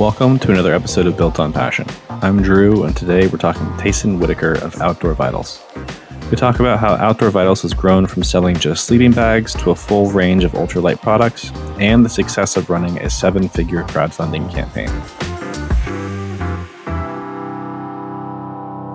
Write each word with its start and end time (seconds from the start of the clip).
Welcome 0.00 0.38
to 0.38 0.50
another 0.50 0.74
episode 0.74 1.06
of 1.06 1.18
Built 1.18 1.38
on 1.38 1.52
Passion. 1.52 1.86
I'm 2.08 2.40
Drew, 2.40 2.84
and 2.84 2.96
today 2.96 3.26
we're 3.26 3.36
talking 3.36 3.66
with 3.66 3.80
Tayson 3.80 4.18
Whittaker 4.18 4.54
of 4.54 4.80
Outdoor 4.80 5.12
Vitals. 5.12 5.62
We 6.30 6.38
talk 6.38 6.58
about 6.58 6.78
how 6.78 6.94
Outdoor 6.94 7.28
Vitals 7.28 7.60
has 7.60 7.74
grown 7.74 8.06
from 8.06 8.22
selling 8.22 8.56
just 8.56 8.86
sleeping 8.86 9.12
bags 9.12 9.52
to 9.56 9.72
a 9.72 9.74
full 9.74 10.10
range 10.10 10.42
of 10.42 10.52
ultralight 10.52 11.02
products 11.02 11.50
and 11.78 12.02
the 12.02 12.08
success 12.08 12.56
of 12.56 12.70
running 12.70 12.96
a 12.96 13.10
seven 13.10 13.46
figure 13.46 13.82
crowdfunding 13.82 14.50
campaign. 14.50 14.88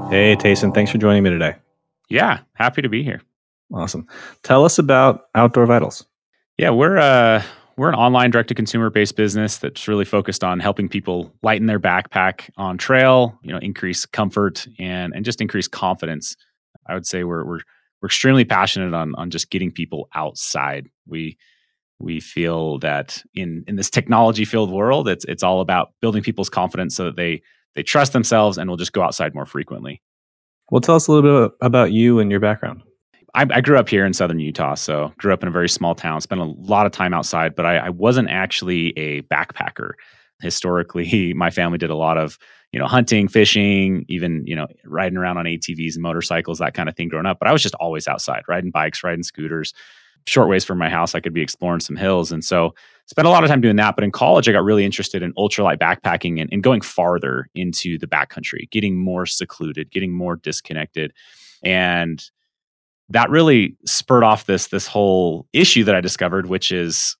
Hey, 0.09 0.35
Tayson, 0.35 0.73
thanks 0.73 0.91
for 0.91 0.97
joining 0.97 1.21
me 1.21 1.29
today. 1.29 1.53
Yeah, 2.09 2.39
happy 2.53 2.81
to 2.81 2.89
be 2.89 3.03
here. 3.03 3.21
Awesome. 3.71 4.07
Tell 4.41 4.65
us 4.65 4.79
about 4.79 5.27
Outdoor 5.35 5.67
Vitals. 5.67 6.03
Yeah, 6.57 6.71
we're 6.71 6.97
uh, 6.97 7.43
we're 7.77 7.89
an 7.89 7.95
online 7.95 8.31
direct 8.31 8.49
to 8.49 8.55
consumer 8.55 8.89
based 8.89 9.15
business 9.15 9.57
that's 9.57 9.87
really 9.87 10.05
focused 10.05 10.43
on 10.43 10.59
helping 10.59 10.87
people 10.87 11.33
lighten 11.43 11.67
their 11.67 11.79
backpack 11.79 12.49
on 12.57 12.77
trail, 12.77 13.37
you 13.43 13.51
know, 13.51 13.59
increase 13.59 14.05
comfort 14.05 14.67
and 14.79 15.13
and 15.15 15.25
just 15.25 15.41
increase 15.41 15.67
confidence. 15.67 16.35
I 16.87 16.93
would 16.93 17.05
say 17.05 17.23
we're 17.23 17.43
we're 17.45 17.59
we're 18.01 18.07
extremely 18.07 18.45
passionate 18.45 18.93
on 18.93 19.13
on 19.15 19.29
just 19.29 19.49
getting 19.49 19.71
people 19.71 20.09
outside. 20.13 20.87
We 21.07 21.37
we 21.99 22.19
feel 22.19 22.79
that 22.79 23.23
in 23.33 23.63
in 23.67 23.75
this 23.75 23.89
technology 23.89 24.45
filled 24.45 24.71
world, 24.71 25.07
it's 25.07 25.25
it's 25.25 25.43
all 25.43 25.61
about 25.61 25.93
building 26.01 26.23
people's 26.23 26.49
confidence 26.49 26.95
so 26.95 27.05
that 27.05 27.15
they 27.17 27.41
they 27.75 27.83
trust 27.83 28.13
themselves 28.13 28.57
and 28.57 28.69
will 28.69 28.77
just 28.77 28.93
go 28.93 29.01
outside 29.01 29.35
more 29.35 29.45
frequently. 29.45 30.01
Well, 30.71 30.81
tell 30.81 30.95
us 30.95 31.07
a 31.07 31.11
little 31.11 31.47
bit 31.47 31.57
about 31.61 31.91
you 31.91 32.19
and 32.19 32.31
your 32.31 32.39
background. 32.39 32.81
I, 33.35 33.45
I, 33.51 33.61
grew 33.61 33.77
up 33.77 33.89
here 33.89 34.05
in 34.05 34.13
southern 34.13 34.39
Utah, 34.39 34.75
so 34.75 35.13
grew 35.17 35.33
up 35.33 35.43
in 35.43 35.49
a 35.49 35.51
very 35.51 35.67
small 35.67 35.93
town. 35.93 36.21
Spent 36.21 36.39
a 36.39 36.45
lot 36.45 36.85
of 36.85 36.91
time 36.91 37.13
outside, 37.13 37.53
but 37.53 37.65
I, 37.65 37.77
I 37.77 37.89
wasn't 37.89 38.29
actually 38.29 38.97
a 38.97 39.21
backpacker. 39.23 39.91
Historically, 40.41 41.33
my 41.35 41.49
family 41.49 41.77
did 41.77 41.89
a 41.89 41.95
lot 41.95 42.17
of 42.17 42.39
you 42.71 42.79
know 42.79 42.87
hunting, 42.87 43.27
fishing, 43.27 44.05
even 44.07 44.43
you 44.47 44.55
know 44.55 44.67
riding 44.85 45.17
around 45.17 45.37
on 45.37 45.45
ATVs 45.45 45.95
and 45.95 46.01
motorcycles, 46.01 46.59
that 46.59 46.73
kind 46.73 46.89
of 46.89 46.95
thing. 46.95 47.09
Growing 47.09 47.25
up, 47.25 47.37
but 47.39 47.47
I 47.47 47.51
was 47.51 47.61
just 47.61 47.75
always 47.75 48.07
outside, 48.07 48.43
riding 48.47 48.71
bikes, 48.71 49.03
riding 49.03 49.23
scooters. 49.23 49.73
Short 50.27 50.49
ways 50.49 50.65
from 50.65 50.79
my 50.79 50.89
house, 50.89 51.13
I 51.13 51.19
could 51.19 51.35
be 51.35 51.41
exploring 51.41 51.81
some 51.81 51.95
hills, 51.95 52.31
and 52.31 52.43
so 52.43 52.73
spent 53.05 53.27
a 53.27 53.31
lot 53.31 53.43
of 53.43 53.49
time 53.49 53.61
doing 53.61 53.75
that. 53.75 53.95
But 53.95 54.03
in 54.03 54.11
college, 54.11 54.49
I 54.49 54.53
got 54.53 54.63
really 54.63 54.83
interested 54.83 55.21
in 55.21 55.33
ultralight 55.33 55.77
backpacking 55.77 56.41
and, 56.41 56.49
and 56.51 56.63
going 56.63 56.81
farther 56.81 57.47
into 57.53 57.99
the 57.99 58.07
backcountry, 58.07 58.69
getting 58.71 58.97
more 58.97 59.27
secluded, 59.27 59.91
getting 59.91 60.11
more 60.11 60.37
disconnected, 60.37 61.13
and 61.63 62.27
that 63.09 63.29
really 63.29 63.77
spurred 63.85 64.23
off 64.23 64.45
this 64.45 64.67
this 64.67 64.87
whole 64.87 65.47
issue 65.53 65.83
that 65.83 65.95
I 65.95 66.01
discovered, 66.01 66.47
which 66.47 66.71
is 66.71 67.15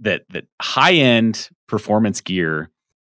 that 0.00 0.22
that 0.30 0.44
high 0.60 0.94
end 0.94 1.48
performance 1.66 2.20
gear 2.20 2.70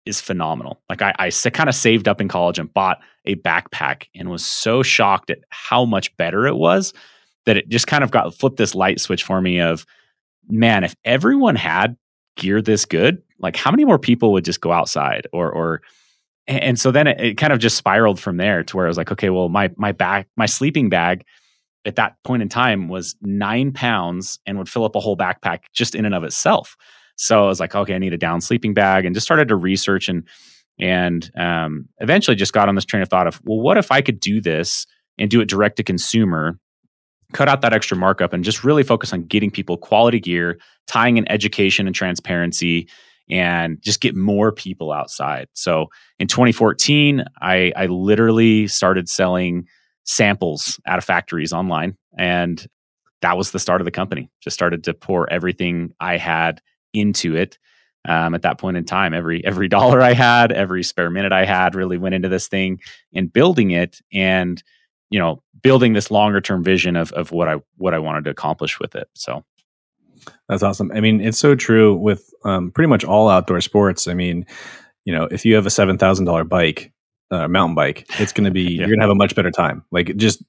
is 0.06 0.20
phenomenal. 0.20 0.82
Like 0.90 1.02
I, 1.02 1.30
kind 1.30 1.70
of 1.70 1.76
saved 1.76 2.08
up 2.08 2.20
in 2.20 2.28
college 2.28 2.58
and 2.58 2.74
bought 2.74 3.00
a 3.26 3.36
backpack 3.36 4.08
and 4.16 4.30
was 4.30 4.46
so 4.46 4.82
shocked 4.82 5.30
at 5.30 5.40
how 5.50 5.86
much 5.86 6.16
better 6.18 6.48
it 6.48 6.56
was 6.56 6.94
that 7.46 7.58
it 7.58 7.70
just 7.70 7.88
kind 7.88 8.04
of 8.04 8.12
got 8.12 8.34
flipped 8.34 8.58
this 8.58 8.74
light 8.74 9.00
switch 9.00 9.24
for 9.24 9.42
me 9.42 9.60
of 9.60 9.86
man, 10.50 10.84
if 10.84 10.96
everyone 11.06 11.56
had 11.56 11.96
gear 12.36 12.62
this 12.62 12.86
good, 12.86 13.22
like 13.40 13.56
how 13.56 13.72
many 13.72 13.86
more 13.86 14.00
people 14.00 14.32
would 14.32 14.46
just 14.46 14.62
go 14.62 14.72
outside 14.72 15.28
or 15.32 15.52
or 15.52 15.82
and 16.48 16.80
so 16.80 16.92
then 16.92 17.08
it, 17.08 17.22
it 17.22 17.38
kind 17.38 17.54
of 17.54 17.60
just 17.60 17.78
spiraled 17.78 18.20
from 18.20 18.38
there 18.38 18.64
to 18.64 18.76
where 18.76 18.86
I 18.86 18.90
was 18.90 18.98
like, 18.98 19.12
okay, 19.12 19.30
well, 19.30 19.50
my 19.50 19.70
my 19.78 19.92
back 19.92 20.28
my 20.36 20.48
sleeping 20.48 20.90
bag 20.90 21.24
at 21.86 21.96
that 21.96 22.16
point 22.24 22.42
in 22.42 22.50
time 22.50 22.88
was 22.88 23.16
nine 23.22 23.72
pounds 23.72 24.40
and 24.46 24.58
would 24.58 24.70
fill 24.70 24.86
up 24.86 24.96
a 24.96 25.00
whole 25.00 25.18
backpack 25.18 25.60
just 25.74 25.96
in 25.96 26.06
and 26.06 26.16
of 26.16 26.24
itself. 26.24 26.76
So 27.18 27.44
I 27.44 27.48
was 27.48 27.60
like, 27.60 27.76
okay, 27.76 27.96
I 27.96 27.98
need 27.98 28.14
a 28.14 28.18
down 28.18 28.42
sleeping 28.42 28.74
bag, 28.74 29.06
and 29.06 29.16
just 29.16 29.26
started 29.26 29.48
to 29.50 29.56
research 29.56 30.10
and 30.10 30.28
and 30.80 31.30
um, 31.38 31.88
eventually 32.00 32.36
just 32.36 32.54
got 32.54 32.68
on 32.68 32.76
this 32.76 32.86
train 32.86 33.04
of 33.04 33.10
thought 33.10 33.28
of, 33.28 33.40
well, 33.44 33.60
what 33.60 33.78
if 33.78 33.92
I 33.92 34.02
could 34.02 34.20
do 34.20 34.42
this 34.42 34.88
and 35.20 35.30
do 35.30 35.40
it 35.40 35.50
direct 35.50 35.78
to 35.78 35.84
consumer, 35.84 36.58
cut 37.34 37.48
out 37.48 37.62
that 37.62 37.74
extra 37.74 37.96
markup, 37.96 38.34
and 38.34 38.44
just 38.44 38.64
really 38.64 38.84
focus 38.84 39.14
on 39.14 39.24
getting 39.24 39.52
people 39.52 39.78
quality 39.78 40.20
gear, 40.20 40.58
tying 40.88 41.18
in 41.18 41.32
education 41.32 41.86
and 41.86 41.96
transparency, 41.96 42.90
and 43.30 43.82
just 43.82 44.02
get 44.02 44.16
more 44.16 44.52
people 44.52 44.92
outside. 44.92 45.48
So 45.54 45.88
in 46.20 46.28
2014, 46.28 47.24
I, 47.42 47.72
I 47.76 47.86
literally 47.86 48.68
started 48.68 49.08
selling 49.08 49.68
samples 50.04 50.80
out 50.86 50.98
of 50.98 51.04
factories 51.04 51.54
online. 51.54 51.98
And 52.18 52.66
that 53.22 53.38
was 53.38 53.52
the 53.52 53.60
start 53.60 53.82
of 53.82 53.86
the 53.86 53.92
company. 53.92 54.30
Just 54.42 54.54
started 54.54 54.84
to 54.86 54.94
pour 54.94 55.32
everything 55.32 55.94
I 56.00 56.18
had 56.18 56.62
into 56.94 57.36
it. 57.36 57.58
Um, 58.08 58.34
at 58.34 58.42
that 58.42 58.58
point 58.58 58.78
in 58.78 58.86
time, 58.86 59.14
every 59.14 59.46
every 59.46 59.68
dollar 59.68 60.02
I 60.02 60.14
had, 60.14 60.52
every 60.52 60.84
spare 60.84 61.10
minute 61.10 61.32
I 61.32 61.46
had, 61.46 61.76
really 61.76 61.98
went 61.98 62.16
into 62.16 62.30
this 62.30 62.48
thing 62.48 62.80
and 63.14 63.32
building 63.32 63.72
it, 63.72 64.00
and 64.12 64.62
you 65.12 65.20
know, 65.20 65.44
building 65.62 65.94
this 65.94 66.10
longer 66.10 66.42
term 66.42 66.64
vision 66.64 66.96
of 66.96 67.12
of 67.12 67.32
what 67.32 67.48
I 67.48 67.58
what 67.78 67.94
I 67.94 68.00
wanted 68.00 68.24
to 68.26 68.32
accomplish 68.32 68.80
with 68.80 68.96
it. 68.96 69.08
So 69.14 69.44
that's 70.50 70.64
awesome. 70.64 70.92
I 70.94 71.00
mean, 71.00 71.22
it's 71.22 71.38
so 71.38 71.56
true 71.56 71.96
with 71.96 72.34
um, 72.44 72.72
pretty 72.72 72.88
much 72.88 73.04
all 73.04 73.30
outdoor 73.30 73.62
sports. 73.62 74.08
I 74.08 74.14
mean, 74.14 74.46
you 75.06 75.14
know, 75.14 75.26
if 75.26 75.46
you 75.46 75.56
have 75.56 75.68
a 75.68 75.72
seven 75.72 75.98
thousand 76.00 76.26
dollar 76.26 76.44
bike, 76.44 76.92
uh, 77.32 77.48
mountain 77.48 77.76
bike, 77.76 78.06
it's 78.20 78.34
going 78.34 78.46
to 78.46 78.52
be 78.52 78.62
yeah. 78.74 78.80
you're 78.80 78.88
going 78.88 79.00
to 79.00 79.04
have 79.04 79.12
a 79.12 79.16
much 79.16 79.36
better 79.36 79.52
time. 79.52 79.84
Like 79.92 80.16
just 80.18 80.44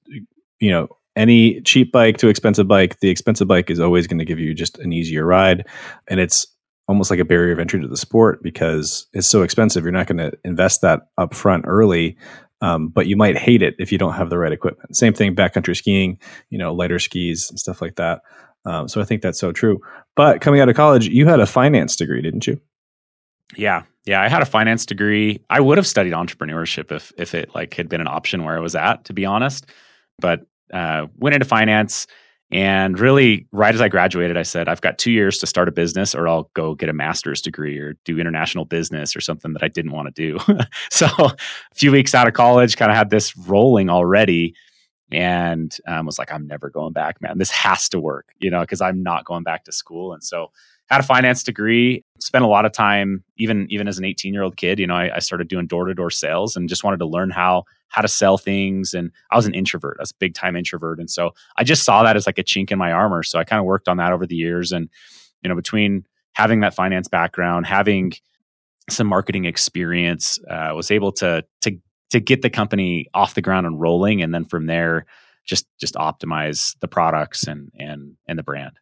you 0.61 0.71
know 0.71 0.89
any 1.17 1.61
cheap 1.63 1.93
bike 1.93 2.17
to 2.19 2.29
expensive 2.29 2.69
bike, 2.69 3.01
the 3.01 3.11
expensive 3.11 3.49
bike 3.49 3.71
is 3.71 3.81
always 3.81 4.07
going 4.07 4.19
to 4.19 4.25
give 4.25 4.39
you 4.39 4.55
just 4.55 4.79
an 4.79 4.93
easier 4.93 5.25
ride, 5.25 5.67
and 6.09 6.21
it's 6.21 6.47
almost 6.89 7.11
like 7.11 7.21
a 7.21 7.25
barrier 7.25 7.53
of 7.53 7.59
entry 7.59 7.81
to 7.81 7.89
the 7.89 7.97
sport 7.97 8.43
because 8.43 9.07
it's 9.13 9.29
so 9.29 9.43
expensive. 9.43 9.85
You're 9.85 9.93
not 9.93 10.07
going 10.07 10.19
to 10.19 10.33
invest 10.45 10.83
that 10.83 11.09
up 11.17 11.35
front 11.35 11.65
early. 11.67 12.17
Um, 12.61 12.91
but 12.91 13.09
you 13.09 13.17
might 13.17 13.37
hate 13.37 13.61
it 13.61 13.75
if 13.81 13.91
you 13.91 13.99
don't 13.99 14.13
have 14.13 14.31
the 14.31 14.39
right 14.39 14.53
equipment. 14.53 14.97
Same 14.97 15.13
thing, 15.13 15.35
backcountry 15.35 15.77
skiing, 15.77 16.21
you 16.49 16.59
know, 16.59 16.73
lighter 16.73 17.01
skis 17.01 17.51
and 17.51 17.59
stuff 17.59 17.83
like 17.83 17.97
that. 17.97 18.21
Um, 18.65 18.87
so 18.87 19.01
I 19.01 19.05
think 19.05 19.23
that's 19.23 19.41
so 19.41 19.51
true. 19.51 19.81
But 20.15 20.41
coming 20.41 20.61
out 20.61 20.69
of 20.69 20.77
college, 20.77 21.09
you 21.09 21.27
had 21.27 21.41
a 21.41 21.47
finance 21.47 21.97
degree, 21.97 22.23
didn't 22.23 22.47
you? 22.47 22.61
Yeah, 23.57 23.83
yeah, 24.05 24.21
I 24.21 24.29
had 24.29 24.43
a 24.43 24.47
finance 24.47 24.87
degree. 24.87 25.41
I 25.49 25.61
would 25.61 25.79
have 25.79 25.87
studied 25.87 26.13
entrepreneurship 26.13 26.91
if 26.91 27.13
if 27.17 27.35
it 27.35 27.55
like 27.55 27.75
had 27.75 27.89
been 27.89 28.01
an 28.01 28.09
option 28.09 28.45
where 28.45 28.57
I 28.57 28.61
was 28.61 28.75
at, 28.75 29.05
to 29.07 29.13
be 29.13 29.25
honest. 29.25 29.67
But 30.19 30.41
uh, 30.73 31.07
went 31.19 31.35
into 31.35 31.47
finance, 31.47 32.07
and 32.51 32.99
really, 32.99 33.47
right 33.53 33.75
as 33.75 33.81
I 33.81 33.89
graduated, 33.89 34.37
I 34.37 34.43
said, 34.43 34.69
I've 34.69 34.81
got 34.81 34.99
two 34.99 35.11
years 35.11 35.39
to 35.39 35.47
start 35.47 35.69
a 35.69 35.73
business, 35.73 36.15
or 36.15 36.29
I'll 36.29 36.51
go 36.55 36.75
get 36.75 36.89
a 36.89 36.93
master's 36.93 37.41
degree 37.41 37.79
or 37.79 37.95
do 38.05 38.19
international 38.19 38.65
business 38.65 39.17
or 39.17 39.21
something 39.21 39.53
that 39.55 39.63
I 39.63 39.69
didn't 39.69 39.93
want 39.93 40.15
to 40.15 40.37
do. 40.37 40.59
so, 40.91 41.07
a 41.19 41.37
few 41.75 41.93
weeks 41.93 42.15
out 42.15 42.29
of 42.29 42.35
college, 42.35 42.77
kind 42.77 42.91
of 42.91 42.97
had 42.97 43.11
this 43.11 43.37
rolling 43.37 43.89
already, 43.89 44.55
and 45.13 45.77
um, 45.87 46.07
was 46.07 46.19
like, 46.19 46.33
I'm 46.33 46.47
never 46.47 46.69
going 46.69 46.93
back, 46.93 47.23
man. 47.23 47.39
This 47.39 47.51
has 47.51 47.89
to 47.91 48.01
work, 48.01 48.35
you 48.39 48.51
know, 48.51 48.61
because 48.61 48.81
I'm 48.81 49.03
not 49.03 49.25
going 49.25 49.45
back 49.45 49.65
to 49.65 49.73
school. 49.73 50.13
And 50.13 50.23
so 50.23 50.51
had 50.91 51.01
a 51.01 51.05
finance 51.05 51.43
degree 51.43 52.05
spent 52.23 52.45
a 52.45 52.49
lot 52.49 52.65
of 52.65 52.73
time 52.73 53.25
even 53.37 53.67
even 53.71 53.89
as 53.89 53.99
an 53.99 54.05
18 54.05 54.33
year 54.33 54.43
old 54.43 54.57
kid 54.57 54.79
you 54.79 54.87
know 54.87 54.95
I, 54.95 55.17
I 55.17 55.19
started 55.19 55.49
doing 55.49 55.67
door-to-door 55.67 56.11
sales 56.11 56.57
and 56.57 56.69
just 56.69 56.85
wanted 56.85 56.99
to 56.99 57.07
learn 57.07 57.31
how 57.31 57.65
how 57.89 58.01
to 58.01 58.09
sell 58.09 58.39
things. 58.39 58.95
And 58.95 59.11
i 59.31 59.37
was 59.37 59.47
an 59.47 59.55
introvert 59.55 59.97
i 59.99 60.03
was 60.03 60.13
a 60.13 60.19
big 60.19 60.35
time 60.35 60.57
introvert. 60.57 60.99
And 60.99 61.11
so 61.11 61.33
i 61.57 61.65
just 61.65 61.85
saw 61.85 62.03
that 62.03 62.17
as 62.17 62.27
like 62.27 62.39
a 62.39 62.45
chink 62.45 62.71
in 62.71 62.79
my 62.79 62.93
armor. 62.93 63.23
So 63.23 63.39
i 63.39 63.45
kind 63.45 63.61
of 63.61 63.67
worked 63.67 63.89
on 63.89 63.97
that 63.99 64.13
over 64.13 64.27
the 64.27 64.37
years. 64.37 64.73
And 64.73 64.89
you 65.43 65.49
know 65.49 65.57
between 65.57 66.05
having 66.35 66.61
that 66.61 66.75
finance 66.75 67.09
background 67.09 67.67
having 67.67 68.13
some 68.91 69.07
marketing 69.07 69.45
experience 69.45 70.39
uh, 70.51 70.73
was 70.75 70.91
able 70.91 71.13
to 71.13 71.45
to 71.63 71.79
to 72.11 72.21
get 72.21 72.43
the 72.43 72.51
company 72.51 73.07
off 73.15 73.35
the 73.35 73.43
ground 73.43 73.67
and 73.67 73.81
rolling. 73.81 74.23
And 74.23 74.35
then 74.35 74.45
from 74.45 74.67
there 74.67 75.07
just 75.45 75.67
just 75.81 75.95
optimize 75.95 76.77
the 76.81 76.89
products 76.89 77.47
and 77.47 77.71
and 77.79 78.17
and 78.29 78.39
the 78.39 78.43
brand. 78.43 78.73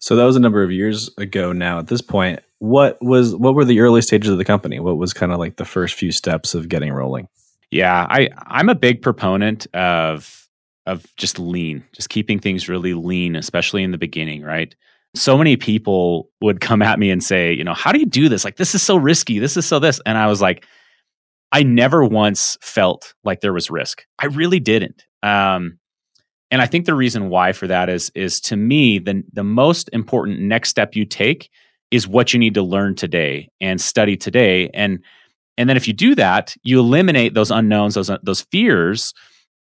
So 0.00 0.16
that 0.16 0.24
was 0.24 0.36
a 0.36 0.40
number 0.40 0.62
of 0.62 0.70
years 0.70 1.10
ago 1.18 1.52
now. 1.52 1.78
At 1.78 1.86
this 1.86 2.02
point. 2.02 2.40
What 2.60 2.98
was 3.00 3.36
what 3.36 3.54
were 3.54 3.64
the 3.64 3.80
early 3.80 4.02
stages 4.02 4.30
of 4.30 4.38
the 4.38 4.44
company? 4.44 4.80
What 4.80 4.98
was 4.98 5.12
kind 5.12 5.32
of 5.32 5.38
like 5.38 5.56
the 5.56 5.64
first 5.64 5.94
few 5.94 6.10
steps 6.10 6.54
of 6.54 6.68
getting 6.68 6.92
rolling? 6.92 7.28
Yeah, 7.70 8.06
I 8.08 8.30
I'm 8.46 8.68
a 8.68 8.74
big 8.74 9.02
proponent 9.02 9.66
of 9.74 10.48
of 10.86 11.04
just 11.16 11.38
lean, 11.38 11.84
just 11.92 12.08
keeping 12.08 12.38
things 12.38 12.68
really 12.68 12.94
lean, 12.94 13.36
especially 13.36 13.82
in 13.82 13.92
the 13.92 13.98
beginning, 13.98 14.42
right? 14.42 14.74
So 15.14 15.36
many 15.36 15.56
people 15.56 16.30
would 16.40 16.60
come 16.60 16.82
at 16.82 16.98
me 16.98 17.10
and 17.10 17.22
say, 17.22 17.52
you 17.52 17.62
know, 17.62 17.74
how 17.74 17.92
do 17.92 17.98
you 17.98 18.06
do 18.06 18.28
this? 18.28 18.44
Like 18.44 18.56
this 18.56 18.74
is 18.74 18.82
so 18.82 18.96
risky. 18.96 19.38
This 19.38 19.56
is 19.56 19.66
so 19.66 19.78
this. 19.78 20.00
And 20.06 20.18
I 20.18 20.26
was 20.26 20.40
like, 20.40 20.66
I 21.52 21.62
never 21.62 22.04
once 22.04 22.58
felt 22.60 23.14
like 23.24 23.40
there 23.40 23.52
was 23.52 23.70
risk. 23.70 24.04
I 24.18 24.26
really 24.26 24.60
didn't. 24.60 25.04
Um, 25.22 25.78
and 26.50 26.62
I 26.62 26.66
think 26.66 26.86
the 26.86 26.94
reason 26.94 27.28
why 27.28 27.52
for 27.52 27.66
that 27.66 27.88
is 27.88 28.10
is 28.14 28.40
to 28.42 28.56
me 28.56 28.98
the 28.98 29.22
the 29.32 29.44
most 29.44 29.90
important 29.92 30.40
next 30.40 30.70
step 30.70 30.96
you 30.96 31.04
take 31.04 31.50
is 31.90 32.06
what 32.06 32.32
you 32.32 32.38
need 32.38 32.54
to 32.54 32.62
learn 32.62 32.94
today 32.94 33.48
and 33.60 33.80
study 33.80 34.16
today. 34.16 34.70
And 34.74 35.02
and 35.56 35.68
then 35.68 35.76
if 35.76 35.88
you 35.88 35.94
do 35.94 36.14
that 36.14 36.56
you 36.62 36.78
eliminate 36.78 37.34
those 37.34 37.50
unknowns 37.50 37.94
those 37.94 38.10
uh, 38.10 38.18
those 38.22 38.42
fears 38.42 39.12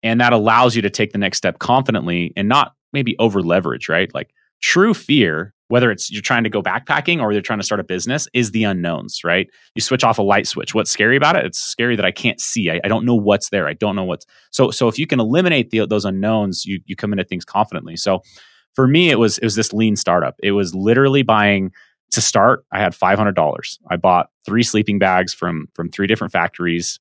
and 0.03 0.21
that 0.21 0.33
allows 0.33 0.75
you 0.75 0.81
to 0.81 0.89
take 0.89 1.11
the 1.11 1.17
next 1.17 1.37
step 1.37 1.59
confidently 1.59 2.33
and 2.37 2.47
not 2.47 2.73
maybe 2.93 3.15
over 3.19 3.41
leverage 3.41 3.89
right? 3.89 4.13
Like 4.13 4.31
true 4.61 4.93
fear 4.93 5.53
whether 5.69 5.91
it's 5.91 6.09
you're 6.09 6.21
trying 6.21 6.45
to 6.45 6.49
go 6.49 6.63
backpacking 6.63 7.21
or 7.21 7.33
you're 7.33 7.41
trying 7.41 7.59
to 7.59 7.65
start 7.65 7.81
a 7.81 7.83
business 7.83 8.27
is 8.33 8.51
the 8.51 8.63
unknowns 8.63 9.21
right? 9.23 9.49
You 9.75 9.81
switch 9.81 10.03
off 10.03 10.17
a 10.17 10.23
light 10.23 10.47
switch. 10.47 10.73
What's 10.73 10.91
scary 10.91 11.17
about 11.17 11.35
it? 11.35 11.45
It's 11.45 11.59
scary 11.59 11.95
that 11.95 12.05
i 12.05 12.11
can't 12.11 12.39
see. 12.39 12.69
I, 12.69 12.79
I 12.83 12.87
don't 12.87 13.05
know 13.05 13.15
what's 13.15 13.49
there. 13.49 13.67
I 13.67 13.73
don't 13.73 13.95
know 13.95 14.05
what's 14.05 14.25
so 14.51 14.71
so 14.71 14.87
if 14.87 14.99
you 14.99 15.07
can 15.07 15.19
eliminate 15.19 15.71
the, 15.71 15.85
those 15.85 16.05
unknowns 16.05 16.65
you 16.65 16.79
you 16.85 16.95
come 16.95 17.11
into 17.11 17.23
things 17.23 17.45
confidently. 17.45 17.95
So 17.95 18.21
for 18.75 18.87
me 18.87 19.09
it 19.09 19.19
was 19.19 19.37
it 19.39 19.45
was 19.45 19.55
this 19.55 19.73
lean 19.73 19.95
startup. 19.95 20.35
It 20.43 20.51
was 20.51 20.75
literally 20.75 21.23
buying 21.23 21.71
to 22.11 22.21
start 22.21 22.65
i 22.71 22.79
had 22.79 22.93
$500 22.93 23.77
i 23.89 23.95
bought 23.95 24.29
three 24.45 24.63
sleeping 24.63 24.99
bags 24.99 25.33
from 25.33 25.67
from 25.73 25.89
three 25.89 26.07
different 26.07 26.31
factories 26.31 26.99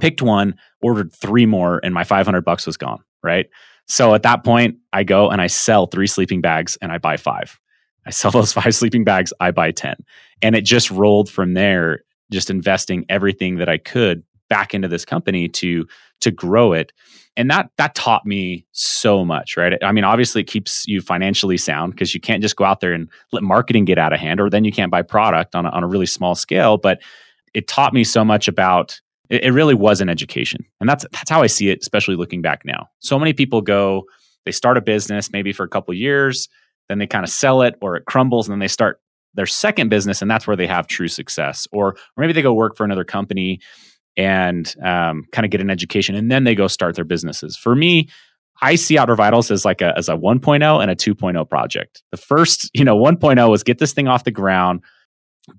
picked 0.00 0.22
one 0.22 0.54
ordered 0.82 1.12
three 1.12 1.46
more 1.46 1.80
and 1.82 1.94
my 1.94 2.04
500 2.04 2.44
bucks 2.44 2.66
was 2.66 2.76
gone 2.76 3.02
right? 3.22 3.46
So 3.86 4.14
at 4.14 4.22
that 4.22 4.44
point 4.44 4.76
i 4.92 5.04
go 5.04 5.30
and 5.30 5.40
i 5.40 5.46
sell 5.46 5.86
three 5.86 6.06
sleeping 6.06 6.40
bags 6.40 6.76
and 6.80 6.92
i 6.92 6.98
buy 6.98 7.16
five. 7.16 7.58
I 8.06 8.10
sell 8.10 8.30
those 8.38 8.52
five 8.52 8.74
sleeping 8.74 9.04
bags, 9.04 9.32
I 9.40 9.50
buy 9.50 9.70
10. 9.70 9.94
And 10.42 10.54
it 10.54 10.64
just 10.64 10.90
rolled 10.90 11.30
from 11.30 11.54
there, 11.54 12.00
just 12.32 12.50
investing 12.50 13.04
everything 13.08 13.56
that 13.56 13.68
I 13.68 13.78
could 13.78 14.22
back 14.48 14.74
into 14.74 14.88
this 14.88 15.04
company 15.04 15.48
to 15.48 15.86
to 16.20 16.30
grow 16.30 16.72
it. 16.72 16.92
And 17.36 17.50
that 17.50 17.70
that 17.76 17.94
taught 17.94 18.26
me 18.26 18.66
so 18.72 19.24
much, 19.24 19.56
right? 19.56 19.78
I 19.82 19.92
mean, 19.92 20.04
obviously 20.04 20.40
it 20.40 20.48
keeps 20.48 20.86
you 20.88 21.00
financially 21.00 21.56
sound 21.56 21.92
because 21.92 22.14
you 22.14 22.20
can't 22.20 22.42
just 22.42 22.56
go 22.56 22.64
out 22.64 22.80
there 22.80 22.92
and 22.92 23.08
let 23.32 23.42
marketing 23.42 23.84
get 23.84 23.98
out 23.98 24.12
of 24.12 24.18
hand, 24.18 24.40
or 24.40 24.50
then 24.50 24.64
you 24.64 24.72
can't 24.72 24.90
buy 24.90 25.02
product 25.02 25.54
on 25.54 25.64
a, 25.64 25.70
on 25.70 25.84
a 25.84 25.86
really 25.86 26.06
small 26.06 26.34
scale. 26.34 26.76
But 26.76 27.00
it 27.54 27.68
taught 27.68 27.94
me 27.94 28.02
so 28.02 28.24
much 28.24 28.48
about 28.48 29.00
it, 29.30 29.44
it 29.44 29.52
really 29.52 29.74
was 29.74 30.00
an 30.00 30.08
education. 30.08 30.64
And 30.80 30.88
that's 30.88 31.06
that's 31.12 31.30
how 31.30 31.42
I 31.42 31.46
see 31.46 31.70
it, 31.70 31.78
especially 31.80 32.16
looking 32.16 32.42
back 32.42 32.64
now. 32.64 32.88
So 32.98 33.18
many 33.18 33.32
people 33.32 33.60
go, 33.60 34.04
they 34.44 34.52
start 34.52 34.76
a 34.76 34.80
business 34.80 35.32
maybe 35.32 35.52
for 35.52 35.62
a 35.62 35.68
couple 35.68 35.94
years, 35.94 36.48
then 36.88 36.98
they 36.98 37.06
kind 37.06 37.24
of 37.24 37.30
sell 37.30 37.62
it 37.62 37.76
or 37.80 37.96
it 37.96 38.06
crumbles 38.06 38.48
and 38.48 38.54
then 38.54 38.60
they 38.60 38.68
start 38.68 39.00
their 39.34 39.46
second 39.46 39.90
business 39.90 40.22
and 40.22 40.30
that's 40.30 40.46
where 40.46 40.56
they 40.56 40.66
have 40.66 40.86
true 40.86 41.06
success 41.06 41.68
or, 41.70 41.88
or 41.90 41.96
maybe 42.16 42.32
they 42.32 42.42
go 42.42 42.54
work 42.54 42.76
for 42.76 42.84
another 42.84 43.04
company 43.04 43.60
and 44.18 44.74
um, 44.82 45.24
kind 45.32 45.46
of 45.46 45.50
get 45.50 45.62
an 45.62 45.70
education 45.70 46.14
and 46.14 46.30
then 46.30 46.44
they 46.44 46.54
go 46.54 46.66
start 46.66 46.94
their 46.96 47.04
businesses. 47.04 47.56
For 47.56 47.74
me 47.74 48.08
i 48.60 48.74
see 48.74 48.98
Outdoor 48.98 49.16
Vitals 49.16 49.50
as 49.50 49.64
like 49.64 49.80
a 49.80 49.96
as 49.96 50.08
a 50.08 50.16
1.0 50.16 50.82
and 50.82 50.90
a 50.90 50.96
2.0 50.96 51.48
project. 51.48 52.02
The 52.10 52.16
first 52.16 52.70
you 52.74 52.84
know 52.84 52.96
1.0 52.96 53.48
was 53.50 53.62
get 53.62 53.78
this 53.78 53.92
thing 53.92 54.08
off 54.08 54.24
the 54.24 54.30
ground 54.30 54.82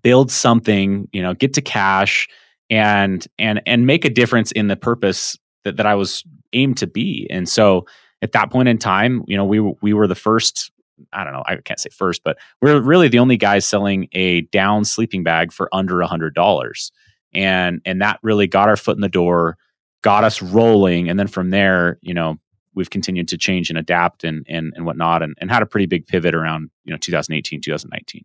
build 0.03 0.31
something 0.31 1.07
you 1.11 1.21
know 1.21 1.33
get 1.33 1.53
to 1.53 1.61
cash 1.61 2.27
and 2.69 3.25
and 3.39 3.61
and 3.65 3.87
make 3.87 4.05
a 4.05 4.09
difference 4.09 4.51
in 4.51 4.67
the 4.67 4.75
purpose 4.75 5.37
that, 5.63 5.77
that 5.77 5.85
i 5.85 5.95
was 5.95 6.23
aimed 6.53 6.77
to 6.77 6.87
be. 6.87 7.27
And 7.29 7.47
so 7.47 7.85
at 8.21 8.31
that 8.33 8.51
point 8.51 8.67
in 8.67 8.77
time 8.77 9.23
you 9.27 9.37
know 9.37 9.45
we 9.45 9.59
we 9.81 9.93
were 9.93 10.07
the 10.07 10.15
first 10.15 10.71
I 11.13 11.23
don't 11.23 11.31
know, 11.31 11.43
I 11.45 11.55
can't 11.55 11.79
say 11.79 11.89
first, 11.91 12.25
but 12.25 12.37
we're 12.61 12.81
really 12.81 13.07
the 13.07 13.19
only 13.19 13.37
guys 13.37 13.65
selling 13.65 14.09
a 14.11 14.41
down 14.41 14.83
sleeping 14.83 15.23
bag 15.23 15.53
for 15.53 15.69
under 15.71 16.01
a 16.01 16.07
hundred 16.07 16.35
dollars. 16.35 16.91
And 17.33 17.81
and 17.85 18.01
that 18.01 18.19
really 18.23 18.47
got 18.47 18.69
our 18.69 18.77
foot 18.77 18.97
in 18.97 19.01
the 19.01 19.09
door, 19.09 19.57
got 20.01 20.23
us 20.23 20.41
rolling. 20.41 21.09
And 21.09 21.19
then 21.19 21.27
from 21.27 21.49
there, 21.49 21.99
you 22.01 22.13
know, 22.13 22.37
we've 22.73 22.89
continued 22.89 23.27
to 23.29 23.37
change 23.37 23.69
and 23.69 23.77
adapt 23.77 24.23
and 24.23 24.45
and, 24.49 24.73
and 24.75 24.85
whatnot 24.85 25.23
and, 25.23 25.35
and 25.39 25.51
had 25.51 25.61
a 25.61 25.65
pretty 25.65 25.85
big 25.85 26.07
pivot 26.07 26.33
around, 26.33 26.69
you 26.85 26.91
know, 26.91 26.97
2018, 26.97 27.61
2019. 27.61 28.23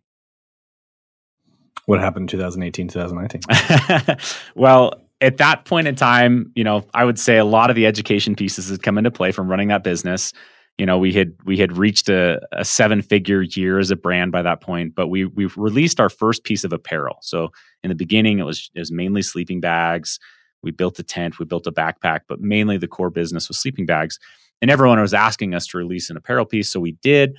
What 1.85 1.99
happened 1.99 2.23
in 2.23 2.39
2018, 2.39 2.87
2019? 2.87 4.17
well, 4.55 4.93
at 5.21 5.37
that 5.37 5.65
point 5.65 5.87
in 5.87 5.95
time, 5.95 6.51
you 6.55 6.63
know, 6.63 6.85
I 6.93 7.05
would 7.05 7.19
say 7.19 7.37
a 7.37 7.45
lot 7.45 7.69
of 7.69 7.75
the 7.75 7.85
education 7.85 8.35
pieces 8.35 8.69
had 8.69 8.81
come 8.81 8.97
into 8.97 9.11
play 9.11 9.31
from 9.31 9.47
running 9.47 9.67
that 9.69 9.83
business 9.83 10.33
you 10.77 10.85
know 10.85 10.97
we 10.97 11.13
had 11.13 11.33
we 11.45 11.57
had 11.57 11.77
reached 11.77 12.09
a, 12.09 12.39
a 12.51 12.65
seven 12.65 13.01
figure 13.01 13.41
year 13.41 13.79
as 13.79 13.91
a 13.91 13.95
brand 13.95 14.31
by 14.31 14.41
that 14.41 14.61
point 14.61 14.95
but 14.95 15.07
we 15.07 15.25
we 15.25 15.45
released 15.55 15.99
our 15.99 16.09
first 16.09 16.43
piece 16.43 16.63
of 16.63 16.73
apparel. 16.73 17.17
So 17.21 17.49
in 17.83 17.89
the 17.89 17.95
beginning 17.95 18.39
it 18.39 18.43
was 18.45 18.69
it 18.73 18.79
was 18.79 18.91
mainly 18.91 19.21
sleeping 19.21 19.61
bags. 19.61 20.19
We 20.61 20.71
built 20.71 20.99
a 20.99 21.03
tent 21.03 21.39
we 21.39 21.45
built 21.45 21.67
a 21.67 21.71
backpack 21.71 22.21
but 22.27 22.41
mainly 22.41 22.77
the 22.77 22.87
core 22.87 23.09
business 23.09 23.47
was 23.47 23.59
sleeping 23.59 23.85
bags. 23.85 24.19
And 24.61 24.71
everyone 24.71 24.99
was 24.99 25.13
asking 25.13 25.53
us 25.53 25.67
to 25.67 25.77
release 25.77 26.09
an 26.09 26.17
apparel 26.17 26.45
piece 26.45 26.69
so 26.69 26.79
we 26.79 26.93
did. 27.03 27.35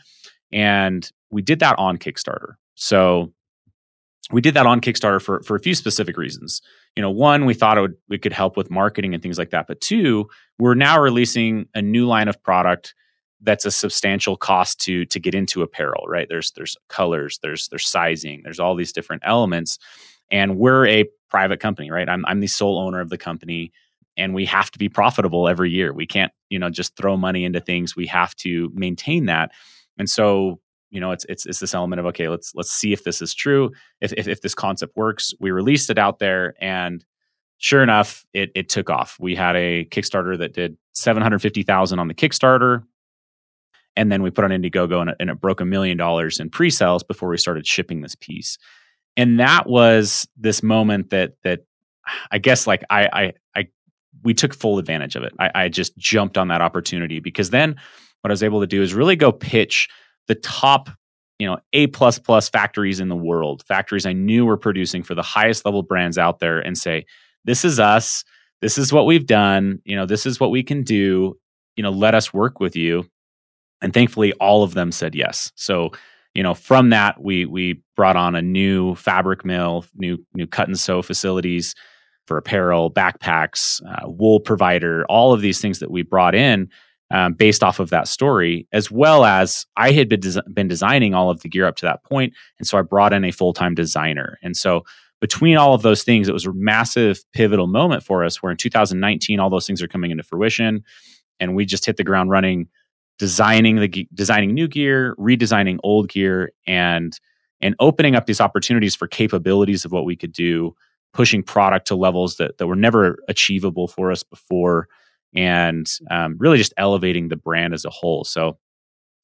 And 0.52 1.10
we 1.30 1.42
did 1.42 1.58
that 1.60 1.78
on 1.78 1.98
kickstarter. 1.98 2.54
So 2.74 3.32
we 4.30 4.40
did 4.40 4.54
that 4.54 4.66
on 4.66 4.80
kickstarter 4.80 5.20
for 5.20 5.42
for 5.42 5.56
a 5.56 5.60
few 5.60 5.74
specific 5.74 6.16
reasons. 6.16 6.62
You 6.94 7.02
know 7.02 7.10
one 7.10 7.44
we 7.44 7.54
thought 7.54 7.76
it 7.76 7.82
would 7.82 7.96
we 8.08 8.18
could 8.18 8.32
help 8.32 8.56
with 8.56 8.70
marketing 8.70 9.12
and 9.12 9.22
things 9.22 9.38
like 9.38 9.50
that. 9.50 9.66
But 9.66 9.82
two 9.82 10.28
we're 10.58 10.74
now 10.74 10.98
releasing 10.98 11.66
a 11.74 11.82
new 11.82 12.06
line 12.06 12.28
of 12.28 12.42
product 12.42 12.94
that's 13.46 13.64
a 13.64 13.70
substantial 13.70 14.36
cost 14.36 14.80
to 14.80 15.06
to 15.06 15.18
get 15.18 15.34
into 15.34 15.62
apparel 15.62 16.04
right? 16.06 16.26
There's 16.28 16.50
there's 16.52 16.76
colors 16.88 17.38
there's 17.42 17.68
there's 17.68 17.88
sizing 17.88 18.42
there's 18.44 18.60
all 18.60 18.74
these 18.74 18.92
different 18.92 19.22
elements. 19.24 19.78
And 20.30 20.58
we're 20.58 20.86
a 20.86 21.04
private 21.30 21.60
company 21.60 21.90
right? 21.90 22.08
I'm 22.08 22.26
i'm 22.26 22.40
the 22.40 22.46
sole 22.46 22.78
owner 22.78 23.00
of 23.00 23.08
the 23.08 23.16
company 23.16 23.72
and 24.18 24.34
we 24.34 24.46
have 24.46 24.70
to 24.70 24.78
be 24.78 24.88
profitable 24.88 25.48
every 25.48 25.70
year. 25.70 25.92
We 25.94 26.06
can't 26.06 26.32
you 26.50 26.58
know 26.58 26.68
just 26.68 26.96
throw 26.96 27.16
money 27.16 27.44
into 27.44 27.60
things. 27.60 27.96
We 27.96 28.06
have 28.08 28.34
to 28.36 28.70
maintain 28.74 29.26
that. 29.26 29.52
And 29.98 30.10
so 30.10 30.60
you 30.90 31.00
know 31.00 31.12
it's 31.12 31.24
it's 31.28 31.46
it's 31.46 31.60
this 31.60 31.74
element 31.74 32.00
of 32.00 32.06
okay 32.06 32.28
let's 32.28 32.52
let's 32.54 32.72
see 32.72 32.92
if 32.92 33.04
this 33.04 33.22
is 33.22 33.32
true. 33.32 33.70
If 34.00 34.12
if, 34.14 34.28
if 34.28 34.42
this 34.42 34.54
concept 34.54 34.96
works 34.96 35.32
we 35.40 35.50
released 35.52 35.88
it 35.88 35.98
out 35.98 36.18
there 36.18 36.54
and 36.60 37.04
sure 37.58 37.82
enough 37.82 38.26
it 38.34 38.50
it 38.56 38.68
took 38.68 38.90
off. 38.90 39.16
We 39.20 39.36
had 39.36 39.54
a 39.56 39.84
kickstarter 39.86 40.36
that 40.38 40.52
did 40.52 40.76
750000 40.94 41.98
on 41.98 42.08
the 42.08 42.14
kickstarter 42.14 42.82
and 43.96 44.12
then 44.12 44.22
we 44.22 44.30
put 44.30 44.44
on 44.44 44.50
Indiegogo 44.50 45.00
and 45.00 45.10
it, 45.10 45.16
and 45.20 45.30
it 45.30 45.40
broke 45.40 45.60
a 45.60 45.64
million 45.64 45.96
dollars 45.96 46.38
in 46.38 46.50
pre-sales 46.50 47.02
before 47.02 47.28
we 47.28 47.38
started 47.38 47.66
shipping 47.66 48.02
this 48.02 48.14
piece. 48.14 48.58
And 49.16 49.40
that 49.40 49.66
was 49.66 50.28
this 50.36 50.62
moment 50.62 51.10
that 51.10 51.32
that 51.42 51.60
I 52.30 52.38
guess 52.38 52.66
like 52.66 52.84
I 52.90 53.08
I, 53.12 53.32
I 53.54 53.66
we 54.22 54.34
took 54.34 54.54
full 54.54 54.78
advantage 54.78 55.16
of 55.16 55.22
it. 55.22 55.32
I, 55.38 55.50
I 55.54 55.68
just 55.68 55.96
jumped 55.96 56.36
on 56.36 56.48
that 56.48 56.60
opportunity 56.60 57.20
because 57.20 57.50
then 57.50 57.76
what 58.20 58.30
I 58.30 58.32
was 58.32 58.42
able 58.42 58.60
to 58.60 58.66
do 58.66 58.82
is 58.82 58.94
really 58.94 59.16
go 59.16 59.32
pitch 59.32 59.88
the 60.28 60.34
top 60.34 60.90
you 61.38 61.46
know 61.46 61.58
a 61.72 61.86
plus 61.88 62.18
plus 62.18 62.48
factories 62.48 63.00
in 63.00 63.08
the 63.08 63.16
world 63.16 63.62
factories 63.66 64.06
i 64.06 64.12
knew 64.12 64.46
were 64.46 64.56
producing 64.56 65.02
for 65.02 65.14
the 65.14 65.22
highest 65.22 65.64
level 65.64 65.82
brands 65.82 66.18
out 66.18 66.38
there 66.38 66.58
and 66.60 66.78
say 66.78 67.04
this 67.44 67.64
is 67.64 67.78
us 67.78 68.24
this 68.62 68.78
is 68.78 68.92
what 68.92 69.06
we've 69.06 69.26
done 69.26 69.80
you 69.84 69.94
know 69.94 70.06
this 70.06 70.26
is 70.26 70.40
what 70.40 70.50
we 70.50 70.62
can 70.62 70.82
do 70.82 71.36
you 71.76 71.82
know 71.82 71.90
let 71.90 72.14
us 72.14 72.32
work 72.32 72.58
with 72.58 72.74
you 72.74 73.04
and 73.82 73.92
thankfully 73.92 74.32
all 74.34 74.62
of 74.62 74.74
them 74.74 74.92
said 74.92 75.14
yes. 75.14 75.52
So 75.54 75.92
you 76.36 76.42
know 76.42 76.54
from 76.54 76.90
that 76.90 77.22
we 77.22 77.46
we 77.46 77.82
brought 77.96 78.14
on 78.14 78.36
a 78.36 78.42
new 78.42 78.94
fabric 78.94 79.44
mill 79.44 79.84
new 79.96 80.18
new 80.34 80.46
cut 80.46 80.68
and 80.68 80.78
sew 80.78 81.02
facilities 81.02 81.74
for 82.26 82.36
apparel 82.36 82.92
backpacks 82.92 83.80
uh, 83.88 84.08
wool 84.08 84.38
provider 84.38 85.04
all 85.08 85.32
of 85.32 85.40
these 85.40 85.60
things 85.60 85.78
that 85.78 85.90
we 85.90 86.02
brought 86.02 86.34
in 86.34 86.68
um, 87.10 87.32
based 87.32 87.62
off 87.64 87.80
of 87.80 87.88
that 87.88 88.06
story 88.06 88.68
as 88.72 88.90
well 88.90 89.24
as 89.24 89.64
i 89.76 89.90
had 89.90 90.08
been, 90.08 90.20
des- 90.20 90.42
been 90.52 90.68
designing 90.68 91.14
all 91.14 91.30
of 91.30 91.40
the 91.40 91.48
gear 91.48 91.66
up 91.66 91.76
to 91.76 91.86
that 91.86 92.04
point 92.04 92.34
and 92.58 92.68
so 92.68 92.76
i 92.76 92.82
brought 92.82 93.12
in 93.12 93.24
a 93.24 93.32
full-time 93.32 93.74
designer. 93.74 94.38
And 94.42 94.56
so 94.56 94.84
between 95.20 95.56
all 95.56 95.72
of 95.72 95.82
those 95.82 96.02
things 96.02 96.28
it 96.28 96.34
was 96.34 96.46
a 96.46 96.52
massive 96.52 97.24
pivotal 97.32 97.66
moment 97.66 98.02
for 98.02 98.22
us 98.22 98.42
where 98.42 98.52
in 98.52 98.58
2019 98.58 99.40
all 99.40 99.48
those 99.48 99.66
things 99.66 99.82
are 99.82 99.88
coming 99.88 100.10
into 100.10 100.22
fruition 100.22 100.84
and 101.40 101.54
we 101.54 101.64
just 101.64 101.86
hit 101.86 101.96
the 101.96 102.04
ground 102.04 102.28
running 102.30 102.68
designing 103.18 103.76
the 103.76 104.08
designing 104.14 104.54
new 104.54 104.68
gear, 104.68 105.14
redesigning 105.18 105.78
old 105.82 106.08
gear, 106.08 106.52
and 106.66 107.18
and 107.60 107.74
opening 107.80 108.14
up 108.14 108.26
these 108.26 108.40
opportunities 108.40 108.94
for 108.94 109.06
capabilities 109.06 109.84
of 109.84 109.92
what 109.92 110.04
we 110.04 110.16
could 110.16 110.32
do, 110.32 110.74
pushing 111.14 111.42
product 111.42 111.86
to 111.88 111.96
levels 111.96 112.36
that 112.36 112.58
that 112.58 112.66
were 112.66 112.76
never 112.76 113.18
achievable 113.28 113.88
for 113.88 114.10
us 114.10 114.22
before, 114.22 114.88
and 115.34 115.86
um, 116.10 116.36
really 116.38 116.58
just 116.58 116.74
elevating 116.76 117.28
the 117.28 117.36
brand 117.36 117.74
as 117.74 117.84
a 117.84 117.90
whole. 117.90 118.24
So 118.24 118.58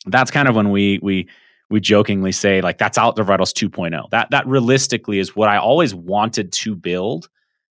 that's 0.07 0.31
kind 0.31 0.49
of 0.49 0.57
when 0.57 0.71
we 0.71 0.99
we 1.03 1.29
we 1.71 1.81
jokingly 1.81 2.33
say 2.33 2.61
like 2.61 2.79
that's 2.79 2.99
Outdoor 2.99 3.25
Vitals 3.25 3.53
2.0. 3.53 4.11
That 4.11 4.31
that 4.31 4.47
realistically 4.47 5.19
is 5.19 5.37
what 5.37 5.49
I 5.49 5.57
always 5.57 5.95
wanted 5.95 6.53
to 6.53 6.75
build. 6.75 7.29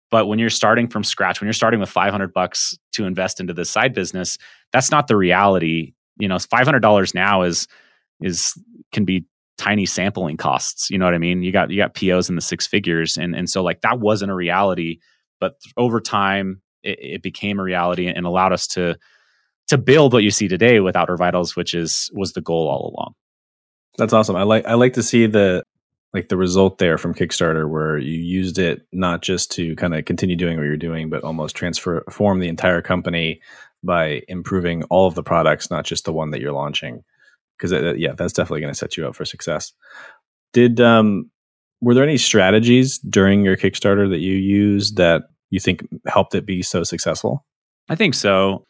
But 0.09 0.27
when 0.27 0.39
you're 0.39 0.49
starting 0.49 0.87
from 0.87 1.03
scratch, 1.03 1.41
when 1.41 1.47
you're 1.47 1.53
starting 1.53 1.81
with 1.81 1.89
500 1.89 2.33
bucks 2.33 2.77
to 2.93 3.03
invest 3.03 3.41
into 3.41 3.53
this 3.53 3.69
side 3.69 3.93
business, 3.93 4.37
that's 4.71 4.89
not 4.89 5.07
the 5.07 5.17
reality 5.17 5.93
you 6.19 6.27
know, 6.27 6.39
five 6.39 6.65
hundred 6.65 6.81
dollars 6.81 7.13
now 7.13 7.43
is 7.43 7.67
is 8.21 8.53
can 8.91 9.05
be 9.05 9.25
tiny 9.57 9.85
sampling 9.85 10.37
costs. 10.37 10.89
You 10.89 10.97
know 10.97 11.05
what 11.05 11.13
I 11.13 11.19
mean? 11.19 11.43
You 11.43 11.51
got 11.51 11.69
you 11.71 11.77
got 11.77 11.93
POs 11.93 12.29
in 12.29 12.35
the 12.35 12.41
six 12.41 12.67
figures, 12.67 13.17
and 13.17 13.35
and 13.35 13.49
so 13.49 13.63
like 13.63 13.81
that 13.81 13.99
wasn't 13.99 14.31
a 14.31 14.35
reality, 14.35 14.99
but 15.39 15.55
over 15.75 15.99
time 15.99 16.61
it, 16.83 16.99
it 17.01 17.23
became 17.23 17.59
a 17.59 17.63
reality 17.63 18.07
and 18.07 18.25
allowed 18.25 18.53
us 18.53 18.67
to 18.67 18.97
to 19.67 19.77
build 19.77 20.13
what 20.13 20.23
you 20.23 20.31
see 20.31 20.47
today 20.47 20.79
with 20.79 20.95
Outdoor 20.95 21.17
Vitals, 21.17 21.55
which 21.55 21.73
is 21.73 22.09
was 22.13 22.33
the 22.33 22.41
goal 22.41 22.67
all 22.67 22.93
along. 22.93 23.13
That's 23.97 24.13
awesome. 24.13 24.35
I 24.35 24.43
like 24.43 24.65
I 24.65 24.75
like 24.75 24.93
to 24.93 25.03
see 25.03 25.27
the 25.27 25.63
like 26.13 26.29
the 26.29 26.37
result 26.37 26.77
there 26.77 26.97
from 26.97 27.13
Kickstarter 27.13 27.69
where 27.69 27.97
you 27.97 28.17
used 28.17 28.57
it 28.57 28.87
not 28.93 29.21
just 29.21 29.51
to 29.51 29.75
kind 29.75 29.93
of 29.93 30.05
continue 30.05 30.35
doing 30.35 30.57
what 30.57 30.63
you're 30.63 30.77
doing, 30.77 31.09
but 31.09 31.23
almost 31.23 31.55
transform 31.55 32.39
the 32.39 32.47
entire 32.47 32.81
company 32.81 33.41
by 33.83 34.21
improving 34.27 34.83
all 34.85 35.07
of 35.07 35.15
the 35.15 35.23
products, 35.23 35.69
not 35.69 35.85
just 35.85 36.05
the 36.05 36.13
one 36.13 36.31
that 36.31 36.41
you're 36.41 36.51
launching. 36.51 37.03
because 37.57 37.73
uh, 37.73 37.93
yeah, 37.95 38.13
that's 38.13 38.33
definitely 38.33 38.61
going 38.61 38.73
to 38.73 38.77
set 38.77 38.97
you 38.97 39.07
up 39.07 39.15
for 39.15 39.25
success. 39.25 39.73
Did 40.53 40.79
um, 40.79 41.29
were 41.81 41.93
there 41.93 42.03
any 42.03 42.17
strategies 42.17 42.97
during 42.99 43.43
your 43.43 43.57
Kickstarter 43.57 44.09
that 44.09 44.19
you 44.19 44.33
used 44.33 44.97
that 44.97 45.23
you 45.49 45.59
think 45.59 45.87
helped 46.07 46.35
it 46.35 46.45
be 46.45 46.61
so 46.61 46.83
successful? 46.83 47.45
I 47.89 47.95
think 47.95 48.13
so. 48.13 48.65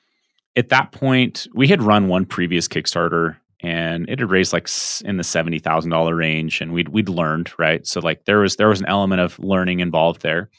At 0.55 0.69
that 0.69 0.91
point, 0.91 1.47
we 1.53 1.67
had 1.67 1.81
run 1.81 2.07
one 2.07 2.25
previous 2.25 2.67
Kickstarter 2.67 3.37
and 3.61 4.07
it 4.09 4.19
had 4.19 4.29
raised 4.29 4.53
like 4.53 4.67
in 5.03 5.17
the 5.17 5.23
seventy 5.23 5.59
thousand 5.59 5.91
dollar 5.91 6.15
range, 6.15 6.61
and 6.61 6.73
we'd 6.73 6.89
we'd 6.89 7.09
learned 7.09 7.51
right. 7.57 7.85
So 7.87 7.99
like 7.99 8.25
there 8.25 8.39
was 8.39 8.55
there 8.55 8.69
was 8.69 8.79
an 8.79 8.87
element 8.87 9.21
of 9.21 9.39
learning 9.39 9.79
involved 9.79 10.21
there. 10.21 10.49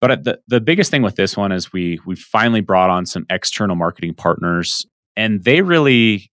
But 0.00 0.24
the 0.24 0.40
the 0.46 0.60
biggest 0.60 0.90
thing 0.90 1.02
with 1.02 1.16
this 1.16 1.36
one 1.36 1.52
is 1.52 1.72
we 1.72 2.00
we 2.06 2.16
finally 2.16 2.60
brought 2.60 2.90
on 2.90 3.06
some 3.06 3.26
external 3.30 3.76
marketing 3.76 4.14
partners, 4.14 4.86
and 5.16 5.42
they 5.44 5.62
really, 5.62 6.30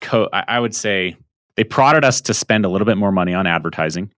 co- 0.00 0.28
I 0.32 0.60
would 0.60 0.74
say, 0.74 1.16
they 1.56 1.64
prodded 1.64 2.04
us 2.04 2.20
to 2.22 2.34
spend 2.34 2.64
a 2.64 2.68
little 2.68 2.86
bit 2.86 2.98
more 2.98 3.12
money 3.12 3.32
on 3.32 3.46
advertising, 3.46 4.12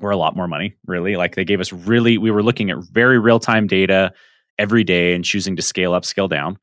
or 0.00 0.10
a 0.10 0.16
lot 0.16 0.36
more 0.36 0.46
money, 0.46 0.76
really. 0.86 1.16
Like 1.16 1.34
they 1.34 1.44
gave 1.44 1.60
us 1.60 1.72
really, 1.72 2.18
we 2.18 2.30
were 2.30 2.42
looking 2.42 2.70
at 2.70 2.78
very 2.92 3.18
real 3.18 3.40
time 3.40 3.66
data 3.66 4.12
every 4.58 4.84
day 4.84 5.14
and 5.14 5.24
choosing 5.24 5.56
to 5.56 5.62
scale 5.62 5.92
up, 5.92 6.04
scale 6.04 6.28
down 6.28 6.58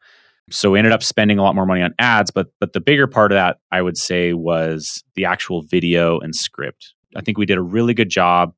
so 0.50 0.72
we 0.72 0.78
ended 0.78 0.94
up 0.94 1.04
spending 1.04 1.38
a 1.38 1.44
lot 1.44 1.56
more 1.56 1.66
money 1.66 1.82
on 1.82 1.94
ads 2.00 2.32
but 2.32 2.48
but 2.60 2.74
the 2.74 2.80
bigger 2.80 3.08
part 3.08 3.32
of 3.32 3.36
that 3.36 3.58
i 3.72 3.82
would 3.82 3.98
say 3.98 4.34
was 4.34 5.04
the 5.16 5.26
actual 5.26 5.62
video 5.62 6.20
and 6.20 6.36
script 6.36 6.94
i 7.16 7.22
think 7.22 7.38
we 7.38 7.46
did 7.46 7.58
a 7.58 7.62
really 7.62 7.94
good 7.94 8.10
job 8.10 8.54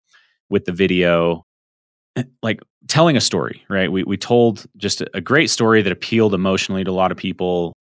with 0.49 0.65
the 0.65 0.71
video 0.71 1.45
Eh, 2.15 2.23
like 2.41 2.61
telling 2.87 3.15
a 3.15 3.21
story 3.21 3.63
right 3.69 3.91
we, 3.91 4.03
we 4.03 4.17
told 4.17 4.65
just 4.77 5.01
a, 5.01 5.07
a 5.13 5.21
great 5.21 5.49
story 5.49 5.81
that 5.81 5.91
appealed 5.91 6.33
emotionally 6.33 6.83
to 6.83 6.89
a 6.89 6.93
lot 6.93 7.11
of 7.11 7.17
people 7.17 7.73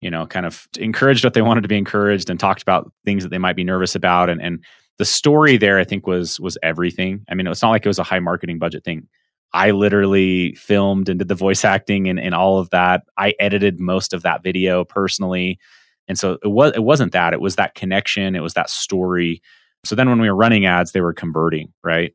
you 0.00 0.10
know 0.10 0.26
kind 0.26 0.46
of 0.46 0.68
encouraged 0.78 1.24
what 1.24 1.34
they 1.34 1.42
wanted 1.42 1.62
to 1.62 1.68
be 1.68 1.76
encouraged 1.78 2.30
and 2.30 2.38
talked 2.38 2.62
about 2.62 2.92
things 3.04 3.24
that 3.24 3.30
they 3.30 3.38
might 3.38 3.56
be 3.56 3.64
nervous 3.64 3.94
about 3.94 4.30
and 4.30 4.40
and 4.40 4.62
the 4.98 5.04
story 5.04 5.56
there 5.56 5.78
i 5.78 5.84
think 5.84 6.06
was 6.06 6.38
was 6.38 6.56
everything 6.62 7.24
i 7.28 7.34
mean 7.34 7.46
it's 7.46 7.62
not 7.62 7.70
like 7.70 7.84
it 7.84 7.88
was 7.88 7.98
a 7.98 8.04
high 8.04 8.20
marketing 8.20 8.58
budget 8.58 8.84
thing 8.84 9.08
I 9.54 9.70
literally 9.70 10.52
filmed 10.56 11.08
and 11.08 11.20
did 11.20 11.28
the 11.28 11.34
voice 11.36 11.64
acting 11.64 12.08
and, 12.08 12.18
and 12.18 12.34
all 12.34 12.58
of 12.58 12.70
that. 12.70 13.04
I 13.16 13.34
edited 13.38 13.78
most 13.78 14.12
of 14.12 14.22
that 14.22 14.42
video 14.42 14.84
personally. 14.84 15.60
And 16.08 16.18
so 16.18 16.38
it 16.42 16.48
was 16.48 16.72
it 16.74 16.82
wasn't 16.82 17.12
that. 17.12 17.32
It 17.32 17.40
was 17.40 17.54
that 17.54 17.76
connection. 17.76 18.34
It 18.34 18.40
was 18.40 18.54
that 18.54 18.68
story. 18.68 19.40
So 19.84 19.94
then 19.94 20.08
when 20.10 20.20
we 20.20 20.28
were 20.28 20.36
running 20.36 20.66
ads, 20.66 20.90
they 20.90 21.00
were 21.00 21.14
converting, 21.14 21.72
right? 21.84 22.12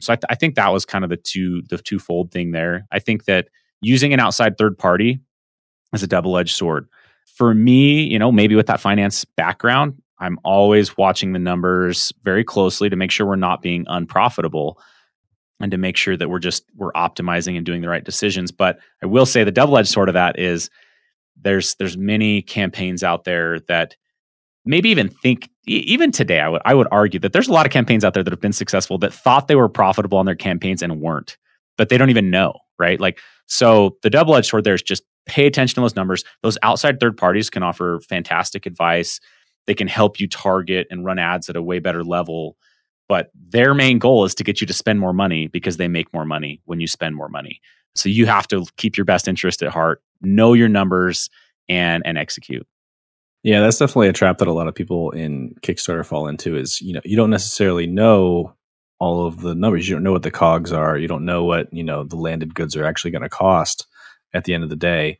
So 0.00 0.12
I, 0.12 0.16
th- 0.16 0.24
I 0.28 0.34
think 0.34 0.54
that 0.54 0.72
was 0.72 0.84
kind 0.84 1.04
of 1.04 1.10
the 1.10 1.16
two 1.16 1.62
the 1.68 1.78
twofold 1.78 2.30
thing 2.30 2.50
there. 2.52 2.86
I 2.90 2.98
think 2.98 3.24
that 3.24 3.48
using 3.80 4.12
an 4.12 4.20
outside 4.20 4.58
third 4.58 4.76
party 4.78 5.20
is 5.92 6.02
a 6.02 6.06
double 6.06 6.36
edged 6.36 6.56
sword. 6.56 6.88
For 7.36 7.54
me, 7.54 8.04
you 8.04 8.18
know, 8.18 8.30
maybe 8.30 8.54
with 8.54 8.66
that 8.66 8.80
finance 8.80 9.24
background, 9.24 10.00
I'm 10.18 10.38
always 10.44 10.96
watching 10.96 11.32
the 11.32 11.38
numbers 11.38 12.12
very 12.22 12.44
closely 12.44 12.88
to 12.88 12.96
make 12.96 13.10
sure 13.10 13.26
we're 13.26 13.36
not 13.36 13.62
being 13.62 13.84
unprofitable 13.88 14.78
and 15.60 15.70
to 15.70 15.78
make 15.78 15.96
sure 15.96 16.16
that 16.16 16.28
we're 16.28 16.38
just 16.38 16.64
we're 16.76 16.92
optimizing 16.92 17.56
and 17.56 17.64
doing 17.64 17.80
the 17.80 17.88
right 17.88 18.04
decisions 18.04 18.50
but 18.50 18.78
i 19.02 19.06
will 19.06 19.26
say 19.26 19.44
the 19.44 19.52
double 19.52 19.78
edged 19.78 19.88
sort 19.88 20.08
of 20.08 20.14
that 20.14 20.38
is 20.38 20.68
there's 21.40 21.74
there's 21.76 21.96
many 21.96 22.42
campaigns 22.42 23.02
out 23.02 23.24
there 23.24 23.60
that 23.60 23.96
maybe 24.64 24.88
even 24.88 25.08
think 25.08 25.48
even 25.66 26.10
today 26.10 26.40
i 26.40 26.48
would 26.48 26.62
i 26.64 26.74
would 26.74 26.88
argue 26.90 27.20
that 27.20 27.32
there's 27.32 27.48
a 27.48 27.52
lot 27.52 27.66
of 27.66 27.72
campaigns 27.72 28.04
out 28.04 28.14
there 28.14 28.22
that 28.22 28.32
have 28.32 28.40
been 28.40 28.52
successful 28.52 28.98
that 28.98 29.12
thought 29.12 29.48
they 29.48 29.54
were 29.54 29.68
profitable 29.68 30.18
on 30.18 30.26
their 30.26 30.34
campaigns 30.34 30.82
and 30.82 31.00
weren't 31.00 31.36
but 31.76 31.88
they 31.88 31.98
don't 31.98 32.10
even 32.10 32.30
know 32.30 32.54
right 32.78 33.00
like 33.00 33.18
so 33.46 33.96
the 34.02 34.10
double 34.10 34.34
edged 34.34 34.48
sword 34.48 34.64
there 34.64 34.74
is 34.74 34.82
just 34.82 35.02
pay 35.26 35.46
attention 35.46 35.76
to 35.76 35.80
those 35.80 35.96
numbers 35.96 36.24
those 36.42 36.58
outside 36.62 37.00
third 37.00 37.16
parties 37.16 37.50
can 37.50 37.62
offer 37.62 38.00
fantastic 38.08 38.66
advice 38.66 39.20
they 39.66 39.74
can 39.74 39.88
help 39.88 40.20
you 40.20 40.28
target 40.28 40.86
and 40.90 41.04
run 41.04 41.18
ads 41.18 41.48
at 41.48 41.56
a 41.56 41.62
way 41.62 41.78
better 41.78 42.04
level 42.04 42.56
but 43.08 43.30
their 43.34 43.74
main 43.74 43.98
goal 43.98 44.24
is 44.24 44.34
to 44.36 44.44
get 44.44 44.60
you 44.60 44.66
to 44.66 44.72
spend 44.72 45.00
more 45.00 45.12
money 45.12 45.46
because 45.48 45.76
they 45.76 45.88
make 45.88 46.12
more 46.14 46.24
money 46.24 46.60
when 46.64 46.80
you 46.80 46.86
spend 46.86 47.14
more 47.14 47.28
money. 47.28 47.60
So 47.94 48.08
you 48.08 48.26
have 48.26 48.48
to 48.48 48.64
keep 48.76 48.96
your 48.96 49.04
best 49.04 49.28
interest 49.28 49.62
at 49.62 49.70
heart, 49.70 50.02
know 50.20 50.52
your 50.52 50.68
numbers 50.68 51.28
and 51.68 52.02
and 52.06 52.18
execute. 52.18 52.66
Yeah, 53.44 53.60
that's 53.60 53.78
definitely 53.78 54.08
a 54.08 54.14
trap 54.14 54.38
that 54.38 54.48
a 54.48 54.52
lot 54.52 54.68
of 54.68 54.74
people 54.74 55.10
in 55.10 55.54
Kickstarter 55.60 56.04
fall 56.04 56.26
into 56.28 56.56
is, 56.56 56.80
you 56.80 56.94
know, 56.94 57.02
you 57.04 57.14
don't 57.14 57.30
necessarily 57.30 57.86
know 57.86 58.56
all 58.98 59.26
of 59.26 59.42
the 59.42 59.54
numbers. 59.54 59.86
You 59.86 59.94
don't 59.94 60.02
know 60.02 60.12
what 60.12 60.22
the 60.22 60.30
cogs 60.30 60.72
are. 60.72 60.96
You 60.96 61.06
don't 61.06 61.26
know 61.26 61.44
what, 61.44 61.70
you 61.70 61.84
know, 61.84 62.04
the 62.04 62.16
landed 62.16 62.54
goods 62.54 62.74
are 62.74 62.86
actually 62.86 63.10
going 63.10 63.22
to 63.22 63.28
cost 63.28 63.86
at 64.32 64.44
the 64.44 64.54
end 64.54 64.64
of 64.64 64.70
the 64.70 64.76
day 64.76 65.18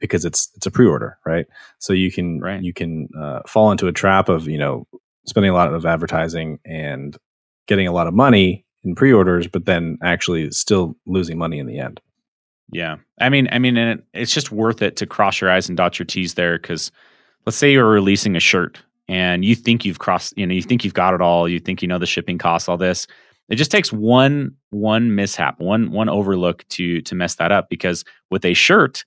because 0.00 0.24
it's 0.24 0.50
it's 0.56 0.66
a 0.66 0.72
pre-order, 0.72 1.16
right? 1.24 1.46
So 1.78 1.92
you 1.92 2.10
can 2.10 2.40
right. 2.40 2.60
you 2.60 2.72
can 2.72 3.08
uh, 3.16 3.42
fall 3.46 3.70
into 3.70 3.86
a 3.86 3.92
trap 3.92 4.28
of, 4.28 4.48
you 4.48 4.58
know, 4.58 4.88
spending 5.26 5.50
a 5.50 5.54
lot 5.54 5.72
of 5.72 5.86
advertising 5.86 6.58
and 6.66 7.16
getting 7.68 7.86
a 7.86 7.92
lot 7.92 8.08
of 8.08 8.14
money 8.14 8.66
in 8.82 8.96
pre-orders, 8.96 9.46
but 9.46 9.66
then 9.66 9.98
actually 10.02 10.50
still 10.50 10.96
losing 11.06 11.38
money 11.38 11.60
in 11.60 11.68
the 11.68 11.78
end. 11.78 12.00
Yeah, 12.72 12.96
I 13.20 13.28
mean, 13.28 13.48
I 13.52 13.60
mean, 13.60 13.76
and 13.76 14.00
it, 14.00 14.06
it's 14.14 14.34
just 14.34 14.50
worth 14.50 14.82
it 14.82 14.96
to 14.96 15.06
cross 15.06 15.40
your 15.40 15.50
eyes 15.50 15.68
and 15.68 15.76
dot 15.76 16.00
your 16.00 16.06
T's 16.06 16.34
there 16.34 16.58
because 16.58 16.90
let's 17.46 17.56
say 17.56 17.72
you're 17.72 17.88
releasing 17.88 18.36
a 18.36 18.40
shirt 18.40 18.78
and 19.08 19.44
you 19.44 19.54
think 19.54 19.84
you've 19.84 19.98
crossed, 19.98 20.34
you 20.36 20.46
know, 20.46 20.54
you 20.54 20.62
think 20.62 20.84
you've 20.84 20.94
got 20.94 21.14
it 21.14 21.20
all, 21.20 21.48
you 21.48 21.58
think 21.58 21.82
you 21.82 21.88
know 21.88 21.98
the 21.98 22.06
shipping 22.06 22.38
costs, 22.38 22.68
all 22.68 22.76
this. 22.76 23.06
It 23.48 23.56
just 23.56 23.70
takes 23.70 23.92
one 23.92 24.56
one 24.70 25.14
mishap, 25.14 25.60
one 25.60 25.90
one 25.90 26.08
overlook 26.08 26.66
to 26.70 27.02
to 27.02 27.14
mess 27.14 27.34
that 27.36 27.52
up 27.52 27.68
because 27.68 28.04
with 28.30 28.44
a 28.44 28.54
shirt, 28.54 29.04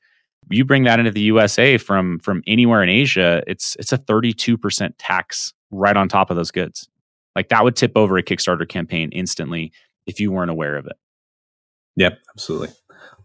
you 0.49 0.65
bring 0.65 0.83
that 0.83 0.99
into 0.99 1.11
the 1.11 1.21
USA 1.21 1.77
from 1.77 2.19
from 2.19 2.43
anywhere 2.45 2.83
in 2.83 2.89
Asia, 2.89 3.41
it's 3.47 3.75
it's 3.79 3.91
a 3.91 3.97
32% 3.97 4.93
tax 4.97 5.53
right 5.71 5.97
on 5.97 6.07
top 6.07 6.29
of 6.29 6.35
those 6.35 6.51
goods. 6.51 6.87
Like 7.35 7.49
that 7.49 7.63
would 7.63 7.75
tip 7.75 7.93
over 7.95 8.17
a 8.17 8.23
Kickstarter 8.23 8.67
campaign 8.67 9.09
instantly 9.11 9.71
if 10.05 10.19
you 10.19 10.31
weren't 10.31 10.51
aware 10.51 10.75
of 10.75 10.85
it. 10.85 10.95
Yep, 11.95 12.19
absolutely. 12.35 12.69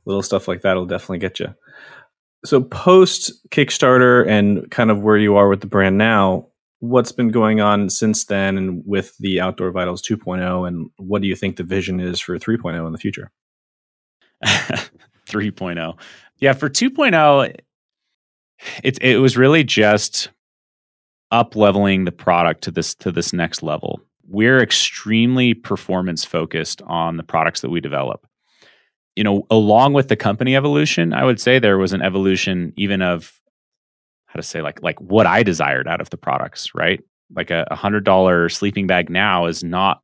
Little 0.07 0.23
stuff 0.23 0.49
like 0.49 0.63
that 0.63 0.75
will 0.75 0.87
definitely 0.87 1.19
get 1.19 1.39
you. 1.41 1.55
So 2.45 2.63
post 2.63 3.33
Kickstarter 3.51 4.27
and 4.27 4.71
kind 4.71 4.91
of 4.91 5.01
where 5.01 5.19
you 5.19 5.37
are 5.37 5.49
with 5.49 5.61
the 5.61 5.67
brand 5.67 5.99
now, 5.99 6.47
what's 6.79 7.13
been 7.13 7.29
going 7.31 7.61
on 7.61 7.91
since 7.91 8.25
then 8.25 8.57
and 8.57 8.83
with 8.87 9.17
the 9.19 9.41
Outdoor 9.41 9.71
Vitals 9.71 10.03
2.0 10.03 10.67
and 10.67 10.91
what 10.97 11.21
do 11.23 11.29
you 11.29 11.37
think 11.37 11.57
the 11.57 11.63
vision 11.63 12.01
is 12.01 12.19
for 12.19 12.39
3.0 12.39 12.87
in 12.87 12.93
the 12.93 12.99
future? 12.99 13.31
3.0. 14.45 15.99
Yeah, 16.39 16.55
for 16.55 16.71
2.0 16.71 17.55
it 18.83 18.99
it 19.03 19.19
was 19.19 19.37
really 19.37 19.65
just 19.65 20.31
up 21.31 21.57
leveling 21.57 22.05
the 22.05 22.13
product 22.13 22.63
to 22.65 22.71
this 22.71 22.95
to 22.97 23.13
this 23.13 23.33
next 23.33 23.63
level. 23.63 24.01
We're 24.27 24.63
extremely 24.63 25.55
performance 25.55 26.25
focused 26.25 26.83
on 26.83 27.17
the 27.17 27.23
products 27.23 27.61
that 27.63 27.71
we 27.71 27.81
develop. 27.81 28.27
You 29.17 29.25
know, 29.25 29.47
along 29.51 29.93
with 29.93 30.09
the 30.09 30.17
company 30.17 30.57
evolution, 30.57 31.13
I 31.13 31.25
would 31.25 31.41
say 31.41 31.59
there 31.59 31.79
was 31.79 31.93
an 31.93 32.03
evolution 32.03 32.73
even 32.77 33.03
of 33.03 33.41
how 34.27 34.39
to 34.39 34.43
say 34.43 34.63
like 34.63 34.83
like 34.83 35.01
what 35.01 35.27
I 35.27 35.43
desired 35.43 35.89
out 35.89 36.01
of 36.01 36.11
the 36.11 36.17
products, 36.17 36.75
right? 36.75 37.01
Like 37.35 37.51
a 37.51 37.67
hundred 37.75 38.05
dollar 38.05 38.49
sleeping 38.49 38.87
bag 38.87 39.11
now 39.11 39.47
is 39.47 39.63
not 39.65 40.01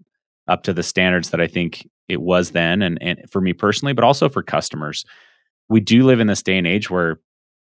up 0.49 0.65
to 0.65 0.73
the 0.73 0.83
standards 0.83 1.31
that 1.31 1.41
I 1.41 1.47
think 1.47 1.89
it 2.09 2.21
was 2.21 2.51
then 2.51 2.83
and, 2.83 2.99
and 3.01 3.21
for 3.31 3.41
me 3.41 3.53
personally, 3.53 3.93
but 3.93 4.05
also 4.05 4.29
for 4.29 4.43
customers. 4.43 5.05
We 5.69 5.81
do 5.81 6.05
live 6.05 6.21
in 6.21 6.29
this 6.29 6.43
day 6.43 6.59
and 6.59 6.67
age 6.67 6.91
where 6.91 7.19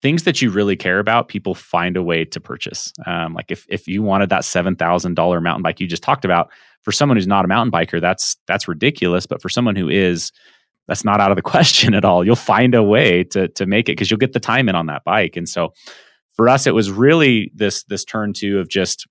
things 0.01 0.23
that 0.23 0.41
you 0.41 0.49
really 0.49 0.75
care 0.75 0.99
about, 0.99 1.27
people 1.27 1.53
find 1.53 1.95
a 1.95 2.03
way 2.03 2.25
to 2.25 2.39
purchase. 2.39 2.91
Um, 3.05 3.33
like 3.33 3.51
if 3.51 3.65
if 3.69 3.87
you 3.87 4.01
wanted 4.01 4.29
that 4.29 4.45
seven 4.45 4.75
thousand 4.75 5.15
dollar 5.15 5.41
mountain 5.41 5.63
bike 5.63 5.79
you 5.79 5.87
just 5.87 6.03
talked 6.03 6.25
about, 6.25 6.51
for 6.81 6.91
someone 6.91 7.17
who's 7.17 7.27
not 7.27 7.45
a 7.45 7.47
mountain 7.47 7.71
biker, 7.71 8.01
that's 8.01 8.35
that's 8.47 8.67
ridiculous. 8.67 9.25
But 9.25 9.41
for 9.41 9.49
someone 9.49 9.75
who 9.75 9.89
is, 9.89 10.31
that's 10.91 11.05
not 11.05 11.21
out 11.21 11.31
of 11.31 11.37
the 11.37 11.41
question 11.53 11.93
at 11.93 12.03
all. 12.03 12.25
You'll 12.25 12.35
find 12.35 12.75
a 12.75 12.83
way 12.83 13.23
to 13.25 13.47
to 13.47 13.65
make 13.65 13.87
it 13.87 13.93
because 13.93 14.11
you'll 14.11 14.17
get 14.17 14.33
the 14.33 14.41
time 14.41 14.67
in 14.67 14.75
on 14.75 14.87
that 14.87 15.05
bike. 15.05 15.37
And 15.37 15.47
so 15.47 15.73
for 16.35 16.49
us, 16.49 16.67
it 16.67 16.75
was 16.75 16.91
really 16.91 17.49
this 17.55 17.85
this 17.85 18.03
turn 18.03 18.33
to 18.33 18.59
of 18.59 18.67
just 18.67 19.07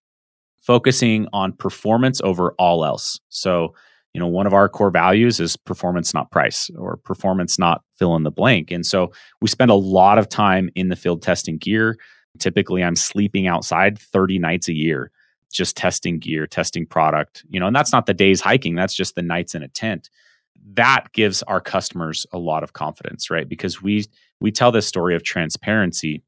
focusing 0.60 1.26
on 1.32 1.54
performance 1.54 2.20
over 2.20 2.54
all 2.58 2.84
else. 2.84 3.18
So 3.30 3.75
you 4.12 4.20
know 4.20 4.26
one 4.26 4.46
of 4.46 4.52
our 4.52 4.68
core 4.68 4.90
values 4.90 5.40
is 5.40 5.56
performance 5.56 6.12
not 6.12 6.30
price 6.30 6.68
or 6.76 6.99
performance 6.99 7.58
not 7.58 7.82
fill 7.96 8.14
in 8.16 8.25
the 8.25 8.30
blank 8.30 8.72
and 8.72 8.84
so 8.84 9.12
we 9.40 9.46
spend 9.46 9.70
a 9.70 9.75
lot 9.75 10.18
of 10.18 10.28
time 10.28 10.68
in 10.75 10.88
the 10.88 10.96
field 10.96 11.22
testing 11.22 11.58
gear 11.58 11.96
typically 12.40 12.82
i'm 12.82 12.96
sleeping 12.96 13.46
outside 13.46 13.96
30 13.96 14.40
nights 14.40 14.66
a 14.68 14.72
year 14.72 15.12
just 15.52 15.76
testing 15.76 16.18
gear 16.18 16.44
testing 16.44 16.87
product 16.87 17.44
you 17.50 17.60
know 17.60 17.68
and 17.68 17.76
that's 17.76 17.92
not 17.92 18.06
the 18.06 18.12
days 18.12 18.40
hiking 18.40 18.75
that's 18.75 18.94
just 18.94 19.14
the 19.14 19.22
nights 19.22 19.54
in 19.54 19.62
a 19.62 19.68
tent 19.68 20.10
that 20.75 21.12
gives 21.12 21.43
our 21.45 21.61
customers 21.61 22.26
a 22.33 22.38
lot 22.38 22.62
of 22.62 22.73
confidence 22.73 23.31
right? 23.31 23.49
Because 23.49 23.83
we 23.83 24.07
we 24.40 24.50
tell 24.50 24.73
this 24.73 24.87
story 24.87 25.14
of 25.14 25.23
transparency. 25.23 26.23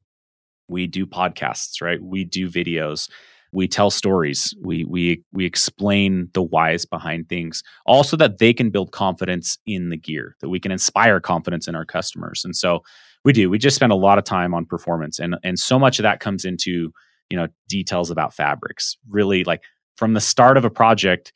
We 0.67 0.87
do 0.87 1.05
podcasts 1.05 1.81
right? 1.81 2.01
We 2.01 2.23
do 2.25 2.49
videos. 2.49 3.09
We 3.51 3.67
tell 3.67 3.91
stories. 3.91 4.53
We 4.61 4.83
we 4.85 5.23
we 5.31 5.45
explain 5.45 6.29
the 6.33 6.41
whys 6.41 6.85
behind 6.85 7.29
things 7.29 7.63
also 7.85 8.17
that 8.17 8.39
they 8.39 8.53
can 8.53 8.69
build 8.69 8.91
confidence 8.91 9.57
in 9.65 9.89
the 9.89 9.97
gear 9.97 10.35
that 10.41 10.49
we 10.49 10.59
can 10.59 10.71
inspire 10.71 11.19
confidence 11.19 11.67
in 11.67 11.75
our 11.75 11.85
customers. 11.85 12.43
And 12.43 12.55
so 12.55 12.83
we 13.23 13.31
do. 13.31 13.49
We 13.49 13.57
just 13.57 13.75
spend 13.75 13.91
a 13.91 13.95
lot 13.95 14.17
of 14.17 14.23
time 14.23 14.53
on 14.53 14.65
performance 14.65 15.19
and 15.19 15.35
and 15.43 15.59
so 15.59 15.77
much 15.77 15.99
of 15.99 16.03
that 16.03 16.19
comes 16.19 16.45
into 16.45 16.91
you 17.29 17.37
know 17.37 17.47
details 17.69 18.09
about 18.09 18.33
fabrics. 18.33 18.97
Really 19.07 19.43
like 19.43 19.63
from 19.95 20.13
the 20.13 20.21
start 20.21 20.57
of 20.57 20.65
a 20.65 20.69
project 20.69 21.31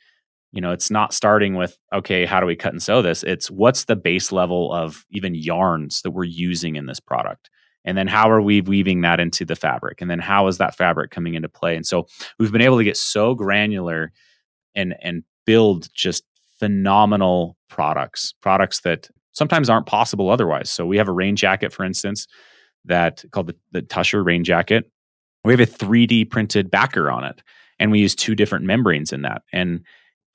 you 0.51 0.62
know 0.62 0.72
it's 0.72 0.89
not 0.89 1.13
starting 1.13 1.56
with 1.56 1.77
okay 1.94 2.25
how 2.25 2.39
do 2.39 2.46
we 2.46 2.56
cut 2.56 2.74
and 2.74 2.82
sew 2.82 3.01
this? 3.01 3.24
It's 3.24 3.51
what's 3.51 3.86
the 3.86 3.96
base 3.96 4.32
level 4.32 4.74
of 4.74 5.06
even 5.12 5.36
yarns 5.36 6.01
that 6.01 6.12
we're 6.12 6.24
using 6.24 6.75
in 6.75 6.86
this 6.86 7.00
product? 7.00 7.50
And 7.86 7.98
then 7.98 8.08
how 8.08 8.30
are 8.30 8.42
we 8.42 8.62
weaving 8.62 9.01
that 9.01 9.20
into 9.20 9.46
the 9.46 9.56
fabric? 9.56 10.01
And 10.01 10.12
then 10.12 10.20
how 10.20 10.48
is 10.48 10.58
that 10.58 10.75
fabric 10.75 11.10
coming 11.10 11.36
into 11.36 11.48
play? 11.48 11.75
And 11.75 11.86
so 11.86 12.08
we've 12.38 12.51
been 12.51 12.62
able 12.62 12.77
to 12.77 12.84
get 12.84 12.98
so 12.98 13.34
granular 13.34 14.12
and 14.75 14.96
and 15.01 15.24
build 15.46 15.88
just 15.94 16.24
phenomenal 16.60 17.56
products 17.70 18.34
products 18.42 18.82
that 18.82 19.10
sometimes 19.32 19.70
aren't 19.70 19.86
possible 19.86 20.30
otherwise. 20.30 20.72
So 20.72 20.86
we 20.86 20.98
have 20.98 21.08
a 21.08 21.13
rain 21.13 21.36
jacket 21.36 21.72
for 21.72 21.86
instance 21.86 22.27
that 22.86 23.24
called 23.32 23.48
the, 23.48 23.56
the 23.72 23.82
Tushar 23.82 24.25
rain 24.25 24.44
jacket. 24.44 24.89
We 25.44 25.54
have 25.54 25.60
a 25.60 25.66
3d 25.66 26.30
printed 26.30 26.72
backer 26.72 27.12
on 27.12 27.24
it 27.24 27.42
and 27.80 27.92
we 27.92 28.00
use 28.00 28.16
two 28.16 28.36
different 28.36 28.66
membranes 28.66 29.13
in 29.13 29.22
that. 29.22 29.44
And 29.54 29.82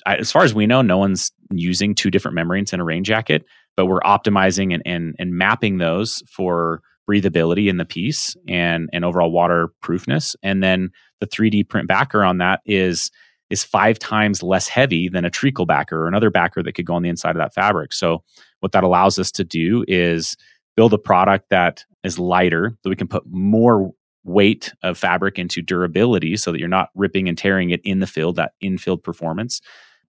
I, 0.06 0.16
as 0.16 0.32
far 0.32 0.42
as 0.42 0.54
we 0.54 0.66
know, 0.66 0.82
no 0.82 0.98
one's 0.98 1.30
using 1.50 1.94
two 1.94 2.10
different 2.10 2.34
membranes 2.34 2.72
in 2.72 2.80
a 2.80 2.84
rain 2.84 3.04
jacket, 3.04 3.44
but 3.76 3.86
we're 3.86 4.00
optimizing 4.00 4.74
and, 4.74 4.82
and, 4.84 5.14
and 5.18 5.34
mapping 5.34 5.78
those 5.78 6.22
for 6.28 6.82
breathability 7.08 7.68
in 7.68 7.76
the 7.76 7.84
piece 7.84 8.36
and, 8.48 8.88
and 8.92 9.04
overall 9.04 9.30
waterproofness. 9.30 10.36
And 10.42 10.62
then 10.62 10.90
the 11.20 11.26
3D 11.26 11.68
print 11.68 11.88
backer 11.88 12.24
on 12.24 12.38
that 12.38 12.60
is 12.64 13.10
is 13.50 13.62
five 13.62 13.98
times 13.98 14.42
less 14.42 14.66
heavy 14.66 15.10
than 15.10 15.26
a 15.26 15.30
tricot 15.30 15.66
backer 15.66 16.04
or 16.04 16.08
another 16.08 16.30
backer 16.30 16.62
that 16.62 16.72
could 16.72 16.86
go 16.86 16.94
on 16.94 17.02
the 17.02 17.10
inside 17.10 17.36
of 17.36 17.36
that 17.36 17.52
fabric. 17.52 17.92
So 17.92 18.24
what 18.60 18.72
that 18.72 18.82
allows 18.82 19.18
us 19.18 19.30
to 19.32 19.44
do 19.44 19.84
is 19.86 20.36
build 20.74 20.94
a 20.94 20.98
product 20.98 21.50
that 21.50 21.84
is 22.02 22.18
lighter, 22.18 22.74
that 22.82 22.88
we 22.88 22.96
can 22.96 23.08
put 23.08 23.24
more 23.26 23.92
weight 24.24 24.72
of 24.82 24.96
fabric 24.96 25.38
into 25.38 25.60
durability 25.60 26.34
so 26.38 26.50
that 26.50 26.60
you're 26.60 26.68
not 26.68 26.88
ripping 26.94 27.28
and 27.28 27.36
tearing 27.36 27.68
it 27.68 27.82
in 27.84 27.98
the 27.98 28.06
field, 28.06 28.36
that 28.36 28.52
in-field 28.62 29.02
performance 29.02 29.60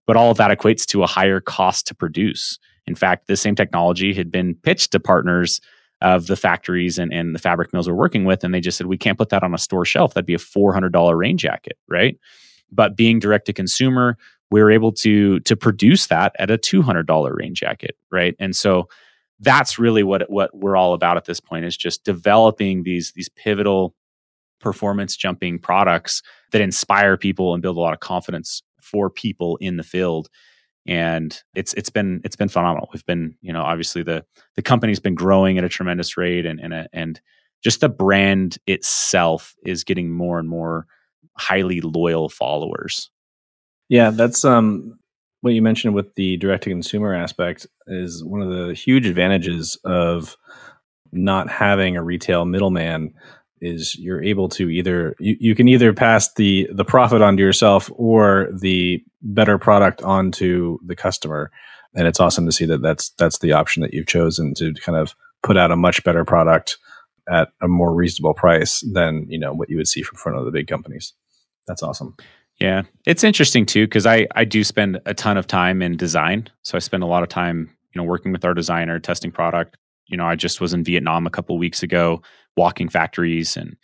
but 0.05 0.15
all 0.15 0.31
of 0.31 0.37
that 0.37 0.57
equates 0.57 0.85
to 0.87 1.03
a 1.03 1.07
higher 1.07 1.39
cost 1.39 1.87
to 1.87 1.95
produce. 1.95 2.59
In 2.85 2.95
fact, 2.95 3.27
the 3.27 3.37
same 3.37 3.55
technology 3.55 4.13
had 4.13 4.31
been 4.31 4.55
pitched 4.55 4.91
to 4.91 4.99
partners 4.99 5.61
of 6.01 6.27
the 6.27 6.35
factories 6.35 6.97
and, 6.97 7.13
and 7.13 7.33
the 7.33 7.39
fabric 7.39 7.71
mills 7.71 7.87
we're 7.87 7.95
working 7.95 8.25
with, 8.25 8.43
and 8.43 8.53
they 8.53 8.59
just 8.59 8.77
said, 8.77 8.87
we 8.87 8.97
can't 8.97 9.17
put 9.17 9.29
that 9.29 9.43
on 9.43 9.53
a 9.53 9.57
store 9.57 9.85
shelf. 9.85 10.13
That'd 10.13 10.25
be 10.25 10.33
a 10.33 10.37
$400 10.37 11.17
rain 11.17 11.37
jacket, 11.37 11.77
right? 11.87 12.17
But 12.71 12.97
being 12.97 13.19
direct 13.19 13.45
to 13.45 13.53
consumer, 13.53 14.17
we 14.51 14.61
are 14.61 14.69
able 14.69 14.91
to 14.91 15.39
to 15.41 15.55
produce 15.55 16.07
that 16.07 16.35
at 16.37 16.51
a 16.51 16.57
$200 16.57 17.35
rain 17.35 17.55
jacket, 17.55 17.97
right? 18.11 18.35
And 18.39 18.55
so 18.55 18.87
that's 19.39 19.79
really 19.79 20.03
what 20.03 20.29
what 20.29 20.55
we're 20.55 20.75
all 20.75 20.93
about 20.93 21.17
at 21.17 21.25
this 21.25 21.39
point 21.39 21.65
is 21.65 21.75
just 21.75 22.03
developing 22.03 22.83
these 22.83 23.13
these 23.13 23.29
pivotal 23.29 23.95
performance 24.59 25.15
jumping 25.15 25.59
products 25.59 26.21
that 26.51 26.61
inspire 26.61 27.17
people 27.17 27.53
and 27.53 27.61
build 27.61 27.77
a 27.77 27.79
lot 27.79 27.93
of 27.93 27.99
confidence 27.99 28.61
for 28.93 29.09
people 29.09 29.57
in 29.57 29.75
the 29.75 29.83
field 29.83 30.29
and 30.85 31.41
it's 31.55 31.73
it's 31.73 31.89
been 31.89 32.21
it's 32.23 32.35
been 32.35 32.49
phenomenal. 32.49 32.89
We've 32.93 33.05
been 33.05 33.35
you 33.41 33.53
know 33.53 33.61
obviously 33.61 34.03
the 34.03 34.25
the 34.55 34.61
company's 34.61 34.99
been 34.99 35.15
growing 35.15 35.57
at 35.57 35.63
a 35.63 35.69
tremendous 35.69 36.17
rate 36.17 36.45
and 36.45 36.59
and 36.59 36.87
and 36.93 37.21
just 37.63 37.81
the 37.81 37.89
brand 37.89 38.57
itself 38.67 39.55
is 39.65 39.83
getting 39.83 40.11
more 40.11 40.39
and 40.39 40.49
more 40.49 40.85
highly 41.37 41.81
loyal 41.81 42.29
followers. 42.29 43.09
Yeah, 43.89 44.09
that's 44.09 44.43
um 44.43 44.99
what 45.41 45.53
you 45.53 45.61
mentioned 45.61 45.93
with 45.93 46.15
the 46.15 46.37
direct 46.37 46.63
to 46.63 46.69
consumer 46.69 47.13
aspect 47.13 47.67
is 47.87 48.23
one 48.23 48.41
of 48.41 48.49
the 48.49 48.73
huge 48.73 49.05
advantages 49.05 49.77
of 49.83 50.37
not 51.11 51.49
having 51.49 51.95
a 51.95 52.03
retail 52.03 52.45
middleman 52.45 53.13
is 53.63 53.97
you're 53.97 54.23
able 54.23 54.49
to 54.49 54.69
either 54.69 55.15
you, 55.19 55.37
you 55.39 55.55
can 55.55 55.67
either 55.67 55.93
pass 55.93 56.33
the 56.33 56.67
the 56.71 56.85
profit 56.85 57.21
onto 57.21 57.41
yourself 57.41 57.89
or 57.95 58.49
the 58.51 59.03
better 59.21 59.57
product 59.57 60.01
onto 60.03 60.77
the 60.85 60.95
customer. 60.95 61.51
And 61.95 62.07
it's 62.07 62.19
awesome 62.19 62.45
to 62.45 62.51
see 62.51 62.65
that 62.65 62.81
that's 62.81 63.09
that's 63.11 63.39
the 63.39 63.53
option 63.53 63.81
that 63.81 63.93
you've 63.93 64.07
chosen 64.07 64.53
to 64.55 64.73
kind 64.73 64.97
of 64.97 65.15
put 65.41 65.57
out 65.57 65.71
a 65.71 65.75
much 65.75 66.03
better 66.03 66.25
product 66.25 66.77
at 67.29 67.49
a 67.61 67.67
more 67.67 67.93
reasonable 67.93 68.33
price 68.33 68.83
than 68.93 69.25
you 69.29 69.39
know 69.39 69.53
what 69.53 69.69
you 69.69 69.77
would 69.77 69.87
see 69.87 70.01
from 70.01 70.17
front 70.17 70.37
of 70.37 70.45
the 70.45 70.51
big 70.51 70.67
companies. 70.67 71.13
That's 71.67 71.83
awesome. 71.83 72.15
Yeah. 72.59 72.83
It's 73.05 73.23
interesting 73.23 73.65
too 73.65 73.85
because 73.85 74.05
i 74.05 74.27
i 74.35 74.45
do 74.45 74.63
spend 74.63 74.99
a 75.05 75.13
ton 75.13 75.37
of 75.37 75.47
time 75.47 75.81
in 75.81 75.97
design. 75.97 76.49
So 76.63 76.75
i 76.75 76.79
spend 76.79 77.03
a 77.03 77.07
lot 77.07 77.23
of 77.23 77.29
time 77.29 77.69
you 77.93 78.01
know 78.01 78.05
working 78.05 78.31
with 78.31 78.45
our 78.45 78.53
designer 78.53 78.99
testing 78.99 79.31
product 79.31 79.77
you 80.07 80.17
know 80.17 80.25
i 80.25 80.35
just 80.35 80.61
was 80.61 80.73
in 80.73 80.83
vietnam 80.83 81.25
a 81.25 81.31
couple 81.31 81.57
weeks 81.57 81.83
ago 81.83 82.21
walking 82.55 82.89
factories 82.89 83.57
and 83.57 83.75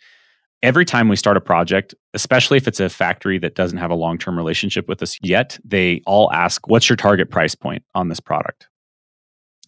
every 0.62 0.84
time 0.84 1.08
we 1.08 1.16
start 1.16 1.36
a 1.36 1.40
project 1.40 1.94
especially 2.14 2.56
if 2.56 2.66
it's 2.66 2.80
a 2.80 2.88
factory 2.88 3.38
that 3.38 3.54
doesn't 3.54 3.78
have 3.78 3.90
a 3.90 3.94
long-term 3.94 4.36
relationship 4.36 4.88
with 4.88 5.02
us 5.02 5.18
yet 5.22 5.58
they 5.64 6.02
all 6.06 6.32
ask 6.32 6.68
what's 6.68 6.88
your 6.88 6.96
target 6.96 7.30
price 7.30 7.54
point 7.54 7.82
on 7.94 8.08
this 8.08 8.20
product? 8.20 8.68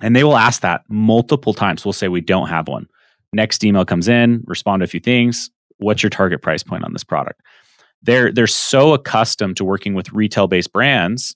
And 0.01 0.17
they 0.17 0.25
will 0.25 0.37
ask 0.37 0.63
that 0.63 0.83
multiple 0.89 1.55
times. 1.55 1.85
We'll 1.85 1.93
say 1.93 2.09
we 2.09 2.21
don't 2.21 2.49
have 2.49 2.69
one. 2.69 2.89
Next 3.33 3.65
email 3.65 3.85
comes 3.85 4.09
in 4.09 4.43
respond 4.47 4.81
to 4.81 4.85
a 4.85 4.89
few 4.89 5.01
things. 5.01 5.51
What's 5.79 6.03
your 6.03 6.11
target 6.11 6.43
price 6.43 6.63
point 6.63 6.85
on 6.85 6.93
this 6.93 7.05
product? 7.05 7.41
They're 8.03 8.33
they're 8.33 8.47
so 8.47 8.95
accustomed 8.95 9.57
to 9.57 9.65
working 9.65 9.95
with 9.95 10.13
retail 10.13 10.49
based 10.49 10.73
brands 10.73 11.35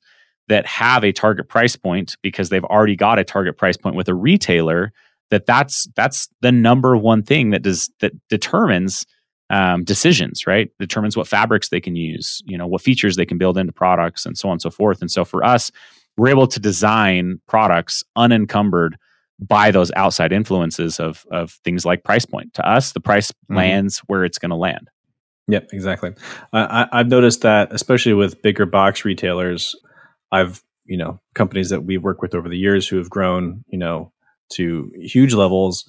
that 0.48 0.66
have 0.66 1.05
a 1.05 1.12
target 1.12 1.48
price 1.48 1.76
point 1.76 2.16
because 2.22 2.48
they've 2.48 2.64
already 2.64 2.96
got 2.96 3.18
a 3.18 3.24
target 3.24 3.57
price 3.57 3.76
point 3.76 3.96
with 3.96 4.09
a 4.09 4.14
retailer 4.14 4.92
that 5.31 5.47
that's 5.47 5.87
that's 5.97 6.29
the 6.41 6.53
number 6.53 6.97
one 6.97 7.23
thing 7.23 7.51
that 7.51 7.62
does 7.62 7.91
that 8.01 8.12
determines 8.29 9.05
um, 9.51 9.85
decisions, 9.85 10.47
right? 10.47 10.71
Determines 10.79 11.17
what 11.17 11.29
fabrics 11.29 11.69
they 11.69 11.81
can 11.81 11.97
use, 11.97 12.43
you 12.47 12.59
know, 12.59 12.67
what 12.67 12.83
features 12.83 13.17
they 13.17 13.27
can 13.27 13.39
build 13.39 13.59
into 13.59 13.73
products, 13.73 14.27
and 14.27 14.37
so 14.37 14.49
on 14.49 14.53
and 14.53 14.62
so 14.62 14.71
forth. 14.71 15.01
And 15.01 15.11
so 15.11 15.25
for 15.25 15.45
us, 15.45 15.71
we're 16.17 16.29
able 16.29 16.47
to 16.49 16.61
design 16.61 17.41
products 17.47 18.03
unencumbered 18.17 18.97
by 19.39 19.71
those 19.71 19.93
outside 19.97 20.33
influences 20.33 20.99
of 20.99 21.27
of 21.31 21.53
things 21.65 21.85
like 21.85 22.05
price 22.05 22.27
point. 22.27 22.55
To 22.55 22.69
us, 22.69 22.93
the 22.93 23.01
price 23.01 23.31
mm-hmm. 23.31 23.57
lands 23.57 23.99
where 24.07 24.25
it's 24.25 24.39
going 24.39 24.51
to 24.51 24.57
land. 24.57 24.89
Yep, 25.49 25.69
exactly. 25.73 26.12
I, 26.53 26.89
I've 26.91 27.09
noticed 27.09 27.43
that, 27.43 27.73
especially 27.73 28.15
with 28.15 28.43
bigger 28.43 28.67
box 28.67 29.05
retailers, 29.05 29.77
I've 30.33 30.62
you 30.85 30.97
know 30.97 31.21
companies 31.35 31.71
that 31.71 31.85
we've 31.85 32.03
worked 32.03 32.23
with 32.23 32.35
over 32.35 32.49
the 32.49 32.59
years 32.59 32.89
who 32.89 32.97
have 32.97 33.11
grown, 33.11 33.65
you 33.69 33.79
know, 33.79 34.12
to 34.51 34.93
huge 34.97 35.35
levels. 35.35 35.89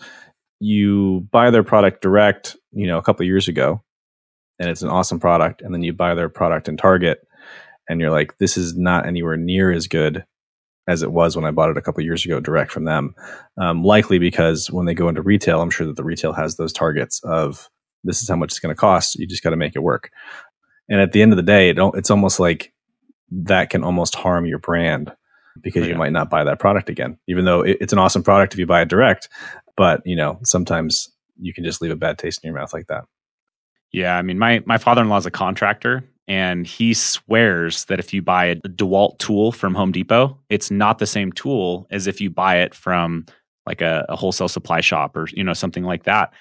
You 0.59 1.27
buy 1.31 1.51
their 1.51 1.63
product 1.63 2.01
direct, 2.01 2.55
you 2.71 2.87
know, 2.87 2.97
a 2.97 3.03
couple 3.03 3.25
years 3.25 3.47
ago, 3.47 3.83
and 4.59 4.69
it's 4.69 4.81
an 4.81 4.89
awesome 4.89 5.19
product, 5.19 5.61
and 5.61 5.73
then 5.73 5.83
you 5.83 5.93
buy 5.93 6.15
their 6.15 6.29
product 6.29 6.67
in 6.67 6.77
Target, 6.77 7.19
and 7.87 8.01
you're 8.01 8.11
like, 8.11 8.37
this 8.37 8.57
is 8.57 8.75
not 8.75 9.05
anywhere 9.05 9.37
near 9.37 9.71
as 9.71 9.87
good 9.87 10.25
as 10.87 11.03
it 11.03 11.11
was 11.11 11.35
when 11.35 11.45
I 11.45 11.51
bought 11.51 11.69
it 11.69 11.77
a 11.77 11.81
couple 11.81 12.03
years 12.03 12.25
ago 12.25 12.39
direct 12.39 12.71
from 12.71 12.85
them. 12.85 13.13
Um, 13.57 13.83
likely 13.83 14.19
because 14.19 14.71
when 14.71 14.85
they 14.85 14.93
go 14.93 15.09
into 15.09 15.21
retail, 15.21 15.61
I'm 15.61 15.69
sure 15.69 15.85
that 15.85 15.97
the 15.97 16.03
retail 16.03 16.33
has 16.33 16.55
those 16.55 16.73
targets 16.73 17.21
of 17.23 17.69
this 18.03 18.21
is 18.21 18.29
how 18.29 18.37
much 18.37 18.51
it's 18.51 18.59
going 18.59 18.73
to 18.73 18.79
cost. 18.79 19.15
You 19.15 19.27
just 19.27 19.43
got 19.43 19.49
to 19.49 19.57
make 19.57 19.75
it 19.75 19.83
work. 19.83 20.11
And 20.89 21.01
at 21.01 21.11
the 21.11 21.21
end 21.21 21.33
of 21.33 21.37
the 21.37 21.43
day, 21.43 21.69
it 21.69 21.77
it's 21.95 22.09
almost 22.09 22.39
like 22.39 22.73
that 23.29 23.69
can 23.69 23.83
almost 23.83 24.15
harm 24.15 24.45
your 24.45 24.59
brand 24.59 25.11
because 25.61 25.85
yeah. 25.85 25.93
you 25.93 25.97
might 25.97 26.11
not 26.11 26.29
buy 26.29 26.43
that 26.43 26.59
product 26.59 26.89
again, 26.89 27.17
even 27.27 27.45
though 27.45 27.61
it, 27.61 27.77
it's 27.81 27.93
an 27.93 27.99
awesome 27.99 28.23
product 28.23 28.53
if 28.53 28.59
you 28.59 28.65
buy 28.65 28.81
it 28.81 28.89
direct. 28.89 29.29
But 29.75 30.01
you 30.05 30.15
know, 30.15 30.39
sometimes 30.43 31.09
you 31.39 31.53
can 31.53 31.63
just 31.63 31.81
leave 31.81 31.91
a 31.91 31.95
bad 31.95 32.17
taste 32.17 32.43
in 32.43 32.47
your 32.47 32.59
mouth 32.59 32.73
like 32.73 32.87
that. 32.87 33.05
Yeah, 33.91 34.17
I 34.17 34.21
mean, 34.21 34.39
my 34.39 34.63
my 34.65 34.77
father 34.77 35.01
in 35.01 35.09
law 35.09 35.17
is 35.17 35.25
a 35.25 35.31
contractor, 35.31 36.03
and 36.27 36.67
he 36.67 36.93
swears 36.93 37.85
that 37.85 37.99
if 37.99 38.13
you 38.13 38.21
buy 38.21 38.45
a 38.45 38.55
DeWalt 38.55 39.17
tool 39.19 39.51
from 39.51 39.75
Home 39.75 39.91
Depot, 39.91 40.37
it's 40.49 40.69
not 40.69 40.99
the 40.99 41.07
same 41.07 41.31
tool 41.31 41.87
as 41.89 42.07
if 42.07 42.19
you 42.19 42.29
buy 42.29 42.57
it 42.57 42.73
from 42.73 43.25
like 43.65 43.81
a, 43.81 44.05
a 44.09 44.15
wholesale 44.15 44.47
supply 44.47 44.81
shop 44.81 45.15
or 45.15 45.27
you 45.33 45.43
know 45.43 45.53
something 45.53 45.83
like 45.83 46.03
that 46.03 46.33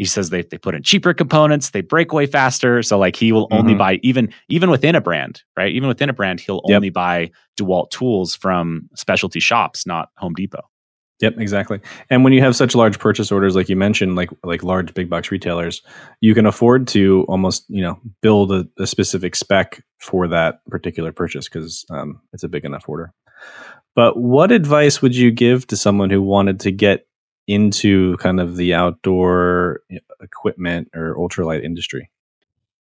he 0.00 0.06
says 0.06 0.30
they, 0.30 0.42
they 0.42 0.58
put 0.58 0.74
in 0.74 0.82
cheaper 0.82 1.14
components 1.14 1.70
they 1.70 1.80
break 1.80 2.12
way 2.12 2.26
faster 2.26 2.82
so 2.82 2.98
like 2.98 3.14
he 3.14 3.30
will 3.32 3.46
only 3.50 3.72
mm-hmm. 3.72 3.78
buy 3.78 4.00
even 4.02 4.32
even 4.48 4.70
within 4.70 4.94
a 4.94 5.00
brand 5.00 5.42
right 5.56 5.72
even 5.72 5.88
within 5.88 6.08
a 6.08 6.12
brand 6.12 6.40
he'll 6.40 6.62
yep. 6.66 6.76
only 6.76 6.90
buy 6.90 7.30
dewalt 7.58 7.90
tools 7.90 8.34
from 8.34 8.88
specialty 8.94 9.40
shops 9.40 9.86
not 9.86 10.08
home 10.16 10.34
depot 10.34 10.62
Yep, 11.20 11.34
exactly. 11.38 11.80
And 12.08 12.24
when 12.24 12.32
you 12.32 12.40
have 12.40 12.56
such 12.56 12.74
large 12.74 12.98
purchase 12.98 13.30
orders, 13.30 13.54
like 13.54 13.68
you 13.68 13.76
mentioned, 13.76 14.16
like 14.16 14.30
like 14.42 14.62
large 14.62 14.94
big 14.94 15.10
box 15.10 15.30
retailers, 15.30 15.82
you 16.22 16.34
can 16.34 16.46
afford 16.46 16.88
to 16.88 17.26
almost 17.28 17.66
you 17.68 17.82
know 17.82 18.00
build 18.22 18.50
a, 18.52 18.66
a 18.78 18.86
specific 18.86 19.36
spec 19.36 19.84
for 19.98 20.26
that 20.28 20.64
particular 20.70 21.12
purchase 21.12 21.46
because 21.46 21.84
um, 21.90 22.20
it's 22.32 22.42
a 22.42 22.48
big 22.48 22.64
enough 22.64 22.88
order. 22.88 23.12
But 23.94 24.16
what 24.16 24.50
advice 24.50 25.02
would 25.02 25.14
you 25.14 25.30
give 25.30 25.66
to 25.66 25.76
someone 25.76 26.08
who 26.08 26.22
wanted 26.22 26.60
to 26.60 26.70
get 26.70 27.06
into 27.46 28.16
kind 28.18 28.40
of 28.40 28.56
the 28.56 28.74
outdoor 28.74 29.80
equipment 30.20 30.88
or 30.94 31.14
ultralight 31.16 31.64
industry? 31.64 32.10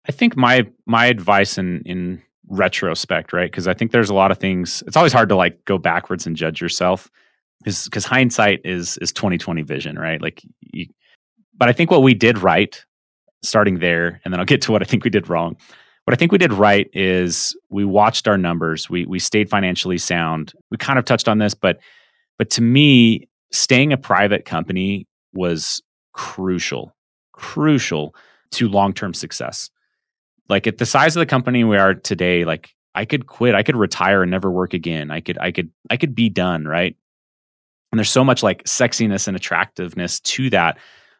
I 0.07 0.11
think 0.11 0.35
my 0.35 0.67
my 0.85 1.05
advice 1.07 1.57
in 1.57 1.81
in 1.85 2.21
retrospect, 2.49 3.33
right? 3.33 3.49
Because 3.51 3.67
I 3.67 3.73
think 3.73 3.91
there's 3.91 4.09
a 4.09 4.13
lot 4.13 4.31
of 4.31 4.37
things. 4.37 4.83
It's 4.87 4.97
always 4.97 5.13
hard 5.13 5.29
to 5.29 5.35
like 5.35 5.65
go 5.65 5.77
backwards 5.77 6.25
and 6.25 6.35
judge 6.35 6.61
yourself, 6.61 7.09
because 7.63 8.05
hindsight 8.05 8.61
is 8.63 8.97
is 8.97 9.11
2020 9.11 9.63
vision, 9.63 9.97
right? 9.97 10.21
Like, 10.21 10.41
you, 10.61 10.87
but 11.57 11.69
I 11.69 11.73
think 11.73 11.91
what 11.91 12.03
we 12.03 12.13
did 12.13 12.37
right 12.37 12.83
starting 13.43 13.79
there, 13.79 14.21
and 14.23 14.33
then 14.33 14.39
I'll 14.39 14.45
get 14.45 14.61
to 14.63 14.71
what 14.71 14.81
I 14.81 14.85
think 14.85 15.03
we 15.03 15.09
did 15.09 15.29
wrong. 15.29 15.57
What 16.05 16.13
I 16.13 16.15
think 16.15 16.31
we 16.31 16.37
did 16.37 16.53
right 16.53 16.89
is 16.93 17.55
we 17.69 17.83
watched 17.83 18.27
our 18.27 18.37
numbers. 18.37 18.89
We 18.89 19.05
we 19.05 19.19
stayed 19.19 19.49
financially 19.49 19.97
sound. 19.97 20.53
We 20.71 20.77
kind 20.77 20.97
of 20.97 21.05
touched 21.05 21.27
on 21.27 21.37
this, 21.37 21.53
but 21.53 21.79
but 22.37 22.49
to 22.51 22.61
me, 22.61 23.26
staying 23.51 23.93
a 23.93 23.97
private 23.97 24.45
company 24.45 25.07
was 25.33 25.81
crucial, 26.13 26.95
crucial 27.33 28.15
to 28.51 28.67
long 28.67 28.93
term 28.93 29.13
success. 29.13 29.69
Like 30.49 30.67
at 30.67 30.77
the 30.77 30.85
size 30.85 31.15
of 31.15 31.19
the 31.19 31.25
company 31.25 31.63
we 31.63 31.77
are 31.77 31.93
today, 31.93 32.45
like 32.45 32.73
I 32.95 33.05
could 33.05 33.27
quit, 33.27 33.55
I 33.55 33.63
could 33.63 33.75
retire 33.75 34.21
and 34.21 34.31
never 34.31 34.49
work 34.49 34.73
again. 34.73 35.11
I 35.11 35.19
could, 35.19 35.37
I 35.37 35.51
could, 35.51 35.69
I 35.89 35.97
could 35.97 36.15
be 36.15 36.29
done, 36.29 36.65
right? 36.65 36.95
And 37.91 37.99
there's 37.99 38.09
so 38.09 38.23
much 38.23 38.43
like 38.43 38.63
sexiness 38.63 39.27
and 39.27 39.35
attractiveness 39.35 40.19
to 40.21 40.49
that. 40.49 40.77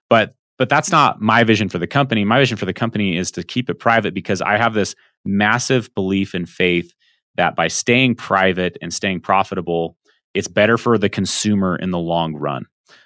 But 0.10 0.36
but 0.58 0.70
that's 0.70 0.92
not 0.92 1.22
my 1.22 1.44
vision 1.44 1.70
for 1.70 1.78
the 1.78 1.88
company. 1.88 2.26
My 2.26 2.40
vision 2.40 2.58
for 2.58 2.66
the 2.66 2.74
company 2.74 3.16
is 3.16 3.32
to 3.32 3.44
keep 3.44 3.70
it 3.70 3.76
private 3.76 4.13
because 4.13 4.42
I 4.42 4.58
have 4.58 4.74
this 4.74 4.96
massive 5.24 5.94
belief 5.94 6.34
and 6.34 6.50
faith 6.50 6.94
that 7.36 7.56
by 7.56 7.68
staying 7.68 8.16
private 8.16 8.78
and 8.82 8.92
staying 8.92 9.22
profitable, 9.22 9.96
it's 10.38 10.47
better 10.47 10.78
for 10.78 10.97
the 10.97 11.10
consumer 11.10 11.76
in 11.76 11.89
the 11.89 11.97
long 11.97 12.36
run. 12.36 12.65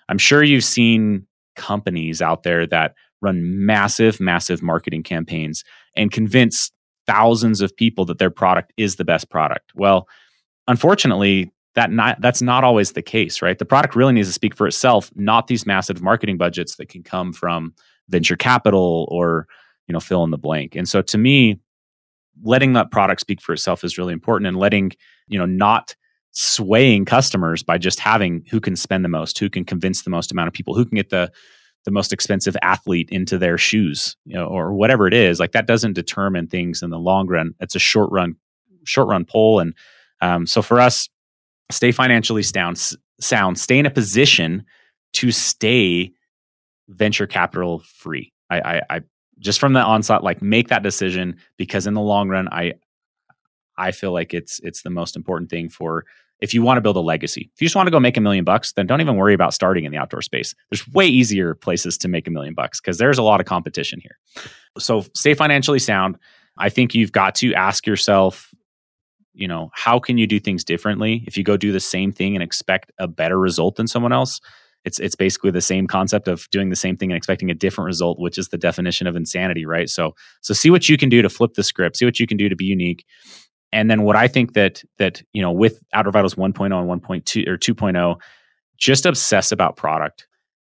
I'm 0.09 0.17
sure 0.17 0.43
you've 0.43 0.65
seen 0.65 1.25
companies 1.55 2.21
out 2.21 2.43
there 2.43 2.67
that 2.67 2.93
run 3.21 3.65
massive, 3.65 4.19
massive 4.19 4.61
marketing 4.61 5.03
campaigns 5.03 5.63
and 5.95 6.11
convince 6.11 6.71
thousands 7.07 7.61
of 7.61 7.75
people 7.75 8.03
that 8.05 8.17
their 8.17 8.29
product 8.29 8.73
is 8.75 8.97
the 8.97 9.05
best 9.05 9.29
product. 9.29 9.71
Well, 9.75 10.09
unfortunately, 10.67 11.53
that 11.75 11.89
not 11.89 12.19
that's 12.19 12.41
not 12.41 12.65
always 12.65 12.91
the 12.91 13.01
case, 13.01 13.41
right? 13.41 13.57
The 13.57 13.63
product 13.65 13.95
really 13.95 14.11
needs 14.11 14.27
to 14.27 14.33
speak 14.33 14.53
for 14.53 14.67
itself, 14.67 15.09
not 15.15 15.47
these 15.47 15.65
massive 15.65 16.01
marketing 16.01 16.37
budgets 16.37 16.75
that 16.75 16.89
can 16.89 17.01
come 17.01 17.31
from 17.31 17.73
venture 18.09 18.35
capital 18.35 19.07
or, 19.09 19.47
you 19.87 19.93
know, 19.93 20.01
fill 20.01 20.25
in 20.25 20.31
the 20.31 20.37
blank. 20.37 20.75
And 20.75 20.87
so 20.87 21.01
to 21.03 21.17
me, 21.17 21.61
letting 22.43 22.73
that 22.73 22.91
product 22.91 23.21
speak 23.21 23.39
for 23.39 23.53
itself 23.53 23.85
is 23.85 23.97
really 23.97 24.11
important 24.11 24.47
and 24.47 24.57
letting, 24.57 24.91
you 25.29 25.39
know, 25.39 25.45
not 25.45 25.95
swaying 26.31 27.05
customers 27.05 27.63
by 27.63 27.77
just 27.77 27.99
having 27.99 28.43
who 28.49 28.59
can 28.59 28.75
spend 28.75 29.03
the 29.03 29.09
most, 29.09 29.37
who 29.37 29.49
can 29.49 29.65
convince 29.65 30.03
the 30.03 30.09
most 30.09 30.31
amount 30.31 30.47
of 30.47 30.53
people, 30.53 30.75
who 30.75 30.85
can 30.85 30.95
get 30.95 31.09
the 31.09 31.31
the 31.83 31.91
most 31.91 32.13
expensive 32.13 32.55
athlete 32.61 33.09
into 33.09 33.37
their 33.37 33.57
shoes, 33.57 34.15
you 34.25 34.35
know, 34.35 34.45
or 34.45 34.73
whatever 34.73 35.07
it 35.07 35.13
is. 35.13 35.39
Like 35.39 35.53
that 35.53 35.65
doesn't 35.65 35.93
determine 35.93 36.47
things 36.47 36.83
in 36.83 36.91
the 36.91 36.99
long 36.99 37.27
run. 37.27 37.53
It's 37.59 37.75
a 37.75 37.79
short 37.79 38.11
run, 38.11 38.35
short 38.85 39.07
run 39.07 39.25
pull. 39.25 39.59
And 39.59 39.73
um, 40.21 40.45
so 40.45 40.61
for 40.61 40.79
us, 40.79 41.09
stay 41.71 41.91
financially 41.91 42.43
sound, 42.43 42.79
sound, 43.19 43.59
stay 43.59 43.79
in 43.79 43.87
a 43.87 43.91
position 43.91 44.63
to 45.13 45.31
stay 45.31 46.11
venture 46.87 47.27
capital 47.27 47.79
free. 47.79 48.31
I, 48.49 48.59
I, 48.59 48.81
I 48.89 49.01
just 49.39 49.59
from 49.59 49.73
the 49.73 49.81
onset, 49.81 50.23
like 50.23 50.41
make 50.41 50.67
that 50.67 50.83
decision 50.83 51.37
because 51.57 51.87
in 51.87 51.95
the 51.95 52.01
long 52.01 52.29
run, 52.29 52.47
I 52.49 52.73
I 53.77 53.91
feel 53.91 54.11
like 54.11 54.33
it's 54.33 54.59
it's 54.63 54.83
the 54.83 54.89
most 54.91 55.15
important 55.15 55.49
thing 55.49 55.69
for 55.69 56.05
if 56.41 56.54
you 56.54 56.63
want 56.63 56.77
to 56.77 56.82
build 56.82 56.97
a 56.97 57.01
legacy. 57.01 57.49
If 57.54 57.62
you 57.62 57.65
just 57.65 57.75
want 57.75 57.88
to 57.88 57.91
go 57.91 57.99
make 57.99 58.17
a 58.17 58.21
million 58.21 58.43
bucks, 58.43 58.73
then 58.73 58.88
don't 58.88 58.99
even 58.99 59.15
worry 59.15 59.34
about 59.34 59.54
starting 59.54 59.86
in 59.86 59.91
the 59.91 59.97
outdoor 59.97 60.21
space. 60.21 60.56
There's 60.69 60.88
way 60.89 61.06
easier 61.06 61.54
places 61.54 61.97
to 61.99 62.08
make 62.08 62.27
a 62.27 62.32
million 62.32 62.56
bucks 62.56 62.82
because 62.82 62.97
there's 62.97 63.19
a 63.19 63.23
lot 63.23 63.39
of 63.39 63.45
competition 63.45 63.99
here. 64.01 64.17
So 64.80 65.06
stay 65.15 65.36
financially 65.36 65.80
sound. 65.80 66.17
I 66.58 66.69
think 66.69 66.95
you've 66.95 67.12
got 67.12 67.36
to 67.36 67.54
ask 67.54 67.86
yourself, 67.86 68.54
you 69.34 69.47
know, 69.47 69.69
how 69.73 69.99
can 69.99 70.17
you 70.17 70.27
do 70.27 70.39
things 70.39 70.63
differently? 70.63 71.23
If 71.27 71.38
you 71.38 71.43
go 71.43 71.58
do 71.58 71.71
the 71.71 71.80
same 71.80 72.12
thing 72.12 72.36
and 72.36 72.43
expect 72.43 72.91
a 72.97 73.08
better 73.08 73.39
result 73.39 73.75
than 73.75 73.88
someone 73.88 74.12
else, 74.12 74.41
it's 74.84 74.99
it's 74.99 75.15
basically 75.15 75.51
the 75.51 75.62
same 75.62 75.86
concept 75.86 76.27
of 76.27 76.49
doing 76.49 76.69
the 76.69 76.75
same 76.75 76.97
thing 76.97 77.12
and 77.12 77.17
expecting 77.17 77.51
a 77.51 77.54
different 77.54 77.86
result, 77.86 78.19
which 78.19 78.39
is 78.39 78.49
the 78.49 78.58
definition 78.58 79.06
of 79.06 79.15
insanity, 79.15 79.65
right? 79.65 79.89
So 79.89 80.15
so 80.41 80.56
see 80.56 80.71
what 80.71 80.89
you 80.89 80.97
can 80.97 81.08
do 81.08 81.21
to 81.21 81.30
flip 81.30 81.54
the 81.54 81.63
script, 81.63 81.97
see 81.97 82.06
what 82.06 82.19
you 82.19 82.25
can 82.25 82.38
do 82.38 82.49
to 82.49 82.56
be 82.56 82.65
unique 82.65 83.06
and 83.71 83.89
then 83.89 84.03
what 84.03 84.15
I 84.15 84.27
think 84.27 84.53
that 84.53 84.84
that 84.97 85.21
you 85.34 85.41
know 85.41 85.51
with 85.51 85.84
Outdoor 85.93 86.12
Vitals 86.12 86.36
1.0 86.36 86.65
and 86.65 87.01
1.2 87.01 87.47
or 87.47 87.57
2.0, 87.57 88.21
just 88.77 89.05
obsess 89.05 89.51
about 89.51 89.77
product. 89.77 90.27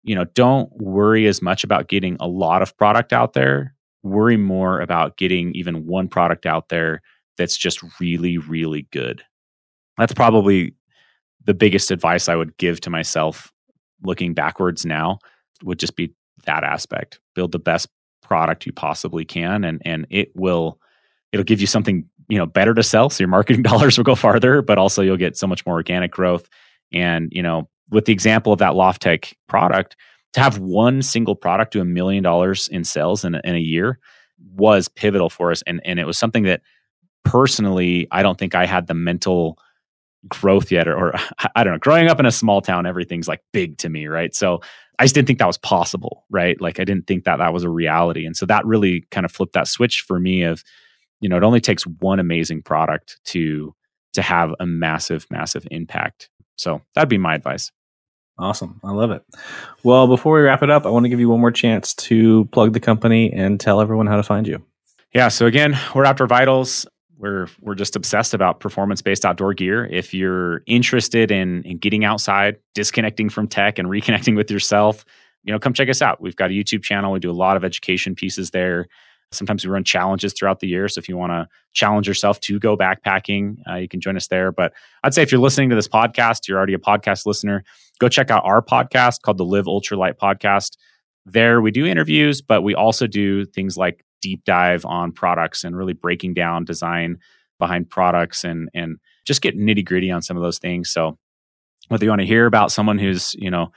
You 0.03 0.15
know, 0.15 0.25
don't 0.35 0.69
worry 0.73 1.27
as 1.27 1.41
much 1.41 1.63
about 1.63 1.87
getting 1.87 2.17
a 2.19 2.27
lot 2.27 2.61
of 2.61 2.77
product 2.77 3.11
out 3.11 3.33
there. 3.33 3.73
Worry 4.03 4.37
more 4.37 4.79
about 4.79 5.17
getting 5.17 5.51
even 5.55 5.87
one 5.87 6.07
product 6.07 6.45
out 6.45 6.69
there 6.69 7.01
that's 7.37 7.57
just 7.57 7.83
really, 7.99 8.37
really 8.37 8.87
good. 8.91 9.23
That's 9.97 10.13
probably 10.13 10.75
the 11.43 11.53
biggest 11.53 11.91
advice 11.91 12.29
I 12.29 12.35
would 12.35 12.55
give 12.57 12.81
to 12.81 12.89
myself 12.89 13.51
looking 14.03 14.33
backwards 14.33 14.85
now 14.85 15.19
would 15.63 15.79
just 15.79 15.95
be 15.95 16.13
that 16.45 16.63
aspect. 16.63 17.19
Build 17.33 17.51
the 17.51 17.59
best 17.59 17.87
product 18.21 18.65
you 18.65 18.73
possibly 18.73 19.23
can 19.23 19.63
and 19.63 19.81
and 19.85 20.07
it 20.09 20.29
will 20.35 20.79
it'll 21.31 21.43
give 21.43 21.61
you 21.61 21.67
something 21.67 22.09
you 22.27 22.37
know 22.37 22.45
better 22.45 22.73
to 22.73 22.83
sell 22.83 23.09
so 23.09 23.21
your 23.21 23.29
marketing 23.29 23.61
dollars 23.63 23.97
will 23.97 24.03
go 24.03 24.15
farther 24.15 24.61
but 24.61 24.77
also 24.77 25.01
you'll 25.01 25.17
get 25.17 25.37
so 25.37 25.47
much 25.47 25.65
more 25.65 25.75
organic 25.75 26.11
growth. 26.11 26.47
And 26.93 27.29
you 27.31 27.41
know 27.41 27.69
with 27.89 28.05
the 28.05 28.13
example 28.13 28.51
of 28.51 28.59
that 28.59 28.73
LoftTek 28.73 29.33
product 29.47 29.95
to 30.33 30.41
have 30.41 30.57
one 30.57 31.01
single 31.01 31.35
product 31.35 31.73
do 31.73 31.81
a 31.81 31.85
million 31.85 32.23
dollars 32.23 32.67
in 32.67 32.83
sales 32.83 33.23
in 33.23 33.35
a, 33.35 33.41
in 33.43 33.55
a 33.55 33.59
year 33.59 33.99
was 34.55 34.87
pivotal 34.87 35.29
for 35.29 35.51
us. 35.51 35.61
And 35.65 35.81
and 35.85 35.99
it 35.99 36.05
was 36.05 36.17
something 36.17 36.43
that 36.43 36.61
personally 37.23 38.07
I 38.11 38.21
don't 38.21 38.37
think 38.37 38.53
I 38.53 38.65
had 38.65 38.87
the 38.87 38.93
mental 38.93 39.57
growth 40.27 40.71
yet 40.71 40.87
or, 40.87 40.97
or 40.97 41.13
I 41.55 41.63
don't 41.63 41.73
know 41.73 41.79
growing 41.79 42.07
up 42.07 42.19
in 42.19 42.25
a 42.25 42.31
small 42.31 42.61
town 42.61 42.85
everything's 42.85 43.27
like 43.27 43.41
big 43.53 43.77
to 43.79 43.89
me 43.89 44.07
right? 44.07 44.33
So 44.35 44.61
I 44.97 45.05
just 45.05 45.15
didn't 45.15 45.27
think 45.27 45.39
that 45.39 45.47
was 45.47 45.57
possible 45.57 46.25
right? 46.29 46.59
Like 46.59 46.79
I 46.79 46.83
didn't 46.83 47.07
think 47.07 47.23
that 47.23 47.37
that 47.37 47.53
was 47.53 47.63
a 47.63 47.69
reality. 47.69 48.25
And 48.25 48.35
so 48.35 48.45
that 48.45 48.65
really 48.65 49.05
kind 49.11 49.25
of 49.25 49.31
flipped 49.31 49.53
that 49.53 49.67
switch 49.67 50.01
for 50.01 50.19
me 50.19 50.43
of 50.43 50.63
you 51.19 51.29
know 51.29 51.37
it 51.37 51.43
only 51.43 51.61
takes 51.61 51.83
one 51.83 52.19
amazing 52.19 52.61
product 52.61 53.19
to 53.25 53.73
to 54.13 54.21
have 54.21 54.53
a 54.59 54.65
massive 54.65 55.27
massive 55.29 55.67
impact. 55.71 56.29
So 56.55 56.81
that'd 56.93 57.09
be 57.09 57.17
my 57.17 57.35
advice. 57.35 57.71
Awesome. 58.37 58.81
I 58.83 58.91
love 58.91 59.11
it. 59.11 59.23
Well 59.83 60.07
before 60.07 60.35
we 60.35 60.41
wrap 60.41 60.61
it 60.61 60.69
up 60.69 60.85
i 60.85 60.89
want 60.89 61.05
to 61.05 61.09
give 61.09 61.19
you 61.19 61.29
one 61.29 61.39
more 61.39 61.51
chance 61.51 61.93
to 61.93 62.45
plug 62.45 62.73
the 62.73 62.79
company 62.79 63.31
and 63.31 63.59
tell 63.59 63.79
everyone 63.79 64.07
how 64.07 64.17
to 64.17 64.23
find 64.23 64.47
you. 64.47 64.63
Yeah 65.13 65.29
so 65.29 65.45
again 65.45 65.77
we're 65.93 66.05
outdoor 66.05 66.27
vitals. 66.27 66.85
We're 67.17 67.47
we're 67.61 67.75
just 67.75 67.95
obsessed 67.95 68.33
about 68.33 68.59
performance 68.59 69.01
based 69.01 69.25
outdoor 69.25 69.53
gear. 69.53 69.85
If 69.85 70.13
you're 70.13 70.63
interested 70.65 71.31
in 71.31 71.63
in 71.63 71.77
getting 71.77 72.03
outside 72.03 72.57
disconnecting 72.73 73.29
from 73.29 73.47
tech 73.47 73.79
and 73.79 73.87
reconnecting 73.95 74.35
with 74.35 74.51
yourself 74.51 75.05
you 75.43 75.53
know 75.53 75.59
come 75.59 75.73
check 75.73 75.89
us 75.89 76.01
out. 76.01 76.19
We've 76.19 76.35
got 76.35 76.49
a 76.49 76.53
youtube 76.53 76.83
channel. 76.83 77.11
We 77.11 77.19
do 77.19 77.31
a 77.31 77.33
lot 77.33 77.55
of 77.55 77.63
education 77.63 78.15
pieces 78.15 78.51
there 78.51 78.87
Sometimes 79.31 79.65
we 79.65 79.71
run 79.71 79.83
challenges 79.83 80.33
throughout 80.33 80.59
the 80.59 80.67
year. 80.67 80.87
So 80.87 80.99
if 80.99 81.09
you 81.09 81.17
want 81.17 81.31
to 81.31 81.47
challenge 81.73 82.07
yourself 82.07 82.39
to 82.41 82.59
go 82.59 82.77
backpacking, 82.77 83.57
uh, 83.69 83.75
you 83.75 83.87
can 83.87 83.99
join 83.99 84.15
us 84.15 84.27
there. 84.27 84.51
But 84.51 84.73
I'd 85.03 85.13
say 85.13 85.23
if 85.23 85.31
you're 85.31 85.41
listening 85.41 85.69
to 85.69 85.75
this 85.75 85.87
podcast, 85.87 86.47
you're 86.47 86.57
already 86.57 86.73
a 86.73 86.79
podcast 86.79 87.25
listener, 87.25 87.63
go 87.99 88.07
check 88.07 88.31
out 88.31 88.43
our 88.45 88.61
podcast 88.61 89.21
called 89.21 89.37
the 89.37 89.45
Live 89.45 89.65
Ultralight 89.65 90.15
Podcast. 90.15 90.77
There 91.25 91.61
we 91.61 91.71
do 91.71 91.85
interviews, 91.85 92.41
but 92.41 92.61
we 92.61 92.75
also 92.75 93.07
do 93.07 93.45
things 93.45 93.77
like 93.77 94.05
deep 94.21 94.43
dive 94.45 94.85
on 94.85 95.11
products 95.11 95.63
and 95.63 95.75
really 95.75 95.93
breaking 95.93 96.33
down 96.33 96.65
design 96.65 97.17
behind 97.59 97.89
products 97.89 98.43
and 98.43 98.69
and 98.73 98.97
just 99.25 99.41
get 99.41 99.57
nitty 99.57 99.85
gritty 99.85 100.11
on 100.11 100.21
some 100.21 100.37
of 100.37 100.43
those 100.43 100.59
things. 100.59 100.89
So 100.89 101.17
whether 101.87 102.05
you 102.05 102.09
want 102.09 102.21
to 102.21 102.27
hear 102.27 102.45
about 102.45 102.71
someone 102.71 102.97
who's 102.97 103.35
you 103.35 103.49
know 103.51 103.71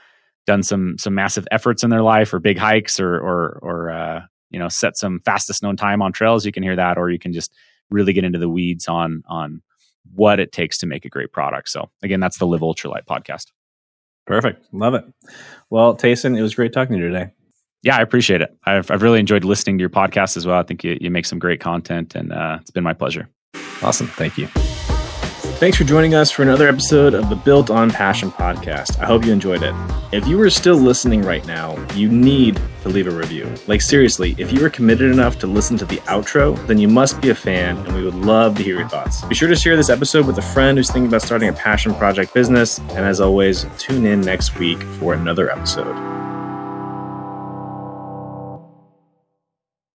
done 0.45 0.63
some 0.63 0.97
some 0.97 1.15
massive 1.15 1.47
efforts 1.51 1.83
in 1.83 1.89
their 1.89 2.01
life 2.01 2.33
or 2.33 2.39
big 2.39 2.57
hikes 2.57 2.99
or 2.99 3.15
or 3.15 3.59
or 3.61 3.89
uh, 3.91 4.21
you 4.49 4.59
know 4.59 4.69
set 4.69 4.97
some 4.97 5.19
fastest 5.25 5.63
known 5.63 5.75
time 5.75 6.01
on 6.01 6.11
trails 6.11 6.45
you 6.45 6.51
can 6.51 6.63
hear 6.63 6.75
that 6.75 6.97
or 6.97 7.09
you 7.09 7.19
can 7.19 7.33
just 7.33 7.53
really 7.89 8.13
get 8.13 8.23
into 8.23 8.39
the 8.39 8.49
weeds 8.49 8.87
on 8.87 9.23
on 9.27 9.61
what 10.13 10.39
it 10.39 10.51
takes 10.51 10.77
to 10.79 10.87
make 10.87 11.05
a 11.05 11.09
great 11.09 11.31
product. 11.31 11.69
So 11.69 11.89
again 12.03 12.19
that's 12.19 12.37
the 12.37 12.47
live 12.47 12.61
ultralight 12.61 13.05
podcast. 13.05 13.47
Perfect. 14.25 14.65
Love 14.73 14.93
it. 14.93 15.05
Well 15.69 15.95
tayson 15.95 16.37
it 16.37 16.41
was 16.41 16.55
great 16.55 16.73
talking 16.73 16.95
to 16.97 17.01
you 17.01 17.07
today. 17.09 17.31
Yeah 17.83 17.97
i 17.97 18.01
appreciate 18.01 18.41
it. 18.41 18.55
I've, 18.65 18.89
I've 18.91 19.01
really 19.01 19.19
enjoyed 19.19 19.43
listening 19.43 19.77
to 19.77 19.81
your 19.81 19.89
podcast 19.89 20.37
as 20.37 20.45
well. 20.45 20.59
I 20.59 20.63
think 20.63 20.83
you, 20.83 20.97
you 20.99 21.09
make 21.09 21.25
some 21.25 21.39
great 21.39 21.59
content 21.59 22.15
and 22.15 22.33
uh, 22.33 22.57
it's 22.61 22.71
been 22.71 22.83
my 22.83 22.93
pleasure. 22.93 23.29
Awesome. 23.81 24.07
Thank 24.07 24.37
you 24.37 24.47
Thanks 25.39 25.77
for 25.77 25.85
joining 25.85 26.15
us 26.15 26.31
for 26.31 26.41
another 26.43 26.67
episode 26.67 27.13
of 27.13 27.29
the 27.29 27.35
Built 27.35 27.69
on 27.69 27.91
Passion 27.91 28.31
podcast. 28.31 28.99
I 28.99 29.05
hope 29.05 29.25
you 29.25 29.31
enjoyed 29.31 29.63
it. 29.63 29.73
If 30.11 30.27
you 30.27 30.39
are 30.41 30.49
still 30.49 30.75
listening 30.75 31.21
right 31.21 31.45
now, 31.45 31.77
you 31.95 32.09
need 32.09 32.59
to 32.81 32.89
leave 32.89 33.07
a 33.07 33.11
review. 33.11 33.53
Like, 33.67 33.81
seriously, 33.81 34.35
if 34.37 34.51
you 34.51 34.65
are 34.65 34.69
committed 34.69 35.11
enough 35.11 35.39
to 35.39 35.47
listen 35.47 35.77
to 35.77 35.85
the 35.85 35.97
outro, 36.07 36.55
then 36.67 36.77
you 36.77 36.87
must 36.87 37.21
be 37.21 37.29
a 37.29 37.35
fan, 37.35 37.77
and 37.77 37.95
we 37.95 38.03
would 38.03 38.15
love 38.15 38.57
to 38.57 38.63
hear 38.63 38.79
your 38.79 38.89
thoughts. 38.89 39.23
Be 39.25 39.35
sure 39.35 39.47
to 39.49 39.55
share 39.55 39.77
this 39.77 39.89
episode 39.89 40.27
with 40.27 40.37
a 40.37 40.41
friend 40.41 40.77
who's 40.77 40.91
thinking 40.91 41.07
about 41.07 41.21
starting 41.21 41.49
a 41.49 41.53
passion 41.53 41.93
project 41.95 42.33
business. 42.33 42.79
And 42.79 42.99
as 42.99 43.21
always, 43.21 43.65
tune 43.77 44.05
in 44.05 44.21
next 44.21 44.59
week 44.59 44.81
for 44.83 45.13
another 45.13 45.51
episode. 45.51 46.28